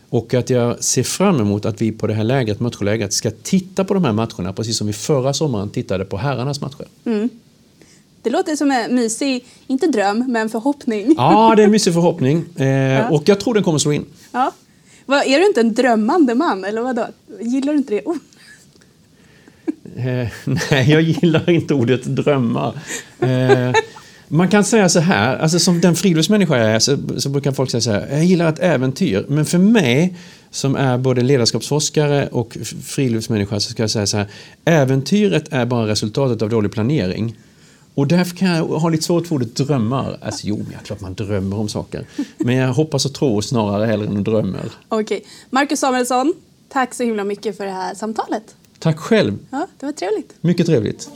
Och 0.10 0.34
att 0.34 0.50
jag 0.50 0.84
ser 0.84 1.04
fram 1.04 1.40
emot 1.40 1.66
att 1.66 1.82
vi 1.82 1.92
på 1.92 2.08
det 2.08 2.14
här 2.14 2.24
lägret, 2.24 2.60
matchlägret, 2.60 3.14
ska 3.14 3.32
titta 3.44 3.84
på 3.84 3.94
de 3.94 4.06
här 4.06 4.14
matcherna 4.14 4.54
precis 4.54 4.78
som 4.78 4.88
vi 4.88 4.94
förra 4.94 5.34
sommaren 5.34 5.70
tittade 5.70 6.06
på 6.06 6.18
herrarnas 6.18 6.62
matcher. 6.62 6.86
Det 8.24 8.30
låter 8.30 8.56
som 8.56 8.72
en 8.72 8.96
mysig, 8.96 9.46
inte 9.68 9.88
dröm, 9.88 10.26
men 10.28 10.50
förhoppning. 10.50 11.16
Ja, 11.18 11.54
det 11.56 11.62
är 11.62 11.66
en 11.66 11.72
mysig 11.72 11.94
förhoppning. 11.94 12.60
Eh, 12.60 13.12
och 13.12 13.24
jag 13.26 13.40
tror 13.40 13.54
den 13.54 13.64
kommer 13.64 13.80
slå 13.80 13.92
in. 13.92 14.06
Ja. 14.32 14.52
Vad, 15.06 15.28
är 15.28 15.40
du 15.40 15.46
inte 15.46 15.60
en 15.60 15.74
drömmande 15.74 16.36
man, 16.36 16.64
eller 16.64 16.82
vadå? 16.82 17.08
Gillar 17.40 17.74
du 17.74 17.78
inte 17.78 17.94
det? 17.94 18.02
Oh. 18.06 18.18
Eh, 19.96 20.28
nej, 20.72 20.92
jag 20.92 21.02
gillar 21.02 21.50
inte 21.50 21.74
ordet 21.74 22.04
drömmar. 22.04 22.74
Eh, 23.20 23.72
man 24.28 24.50
kan 24.50 24.64
säga 24.64 24.90
så 24.90 25.00
här, 25.00 25.38
alltså 25.38 25.60
som 25.60 25.82
den 25.82 25.96
friluftsmänniska 25.96 26.58
jag 26.58 26.68
är 26.68 26.80
så, 26.80 26.98
så 27.18 27.30
brukar 27.30 27.52
folk 27.52 27.72
säga 27.72 27.82
så 27.82 27.92
här, 27.92 28.08
jag 28.12 28.24
gillar 28.24 28.50
ett 28.50 28.60
äventyr. 28.60 29.26
Men 29.28 29.46
för 29.46 29.58
mig 29.58 30.16
som 30.50 30.76
är 30.76 30.98
både 30.98 31.22
ledarskapsforskare 31.22 32.28
och 32.28 32.58
friluftsmänniska 32.84 33.60
så 33.60 33.72
ska 33.72 33.84
jag 33.84 33.90
säga 33.90 34.08
så 34.08 34.18
här, 34.18 34.28
äventyret 34.66 35.54
är 35.54 35.66
bara 35.66 35.88
resultatet 35.88 36.42
av 36.42 36.50
dålig 36.50 36.72
planering. 36.72 37.36
Och 37.94 38.08
därför 38.08 38.36
kan 38.36 38.48
jag 38.50 38.66
ha 38.66 38.90
lite 38.90 39.04
svårt 39.04 39.28
för 39.28 39.36
ordet 39.36 39.56
drömmar. 39.56 40.18
Alltså 40.22 40.48
jo, 40.48 40.66
men 40.70 40.80
klart 40.84 41.02
man 41.02 41.14
drömmer 41.14 41.60
om 41.60 41.70
saker. 41.70 42.06
Men 42.38 42.56
jag 42.56 42.74
hoppas 42.74 43.06
och 43.06 43.14
tror 43.14 43.42
snarare 43.42 43.86
hellre 43.86 44.08
än 44.08 44.24
drömmer. 44.24 44.72
Okej. 44.90 45.24
Marcus 45.50 45.80
Samuelsson, 45.80 46.34
tack 46.70 46.94
så 46.94 47.04
himla 47.04 47.24
mycket 47.24 47.58
för 47.58 47.66
det 47.66 47.72
här 47.72 47.96
samtalet. 47.96 48.56
Tack 48.80 49.00
själv, 49.00 49.38
Ja, 49.50 49.68
det 49.80 49.86
var 49.86 49.94
trevligt. 49.94 50.34
mycket 50.42 50.66
trevligt. 50.66 51.10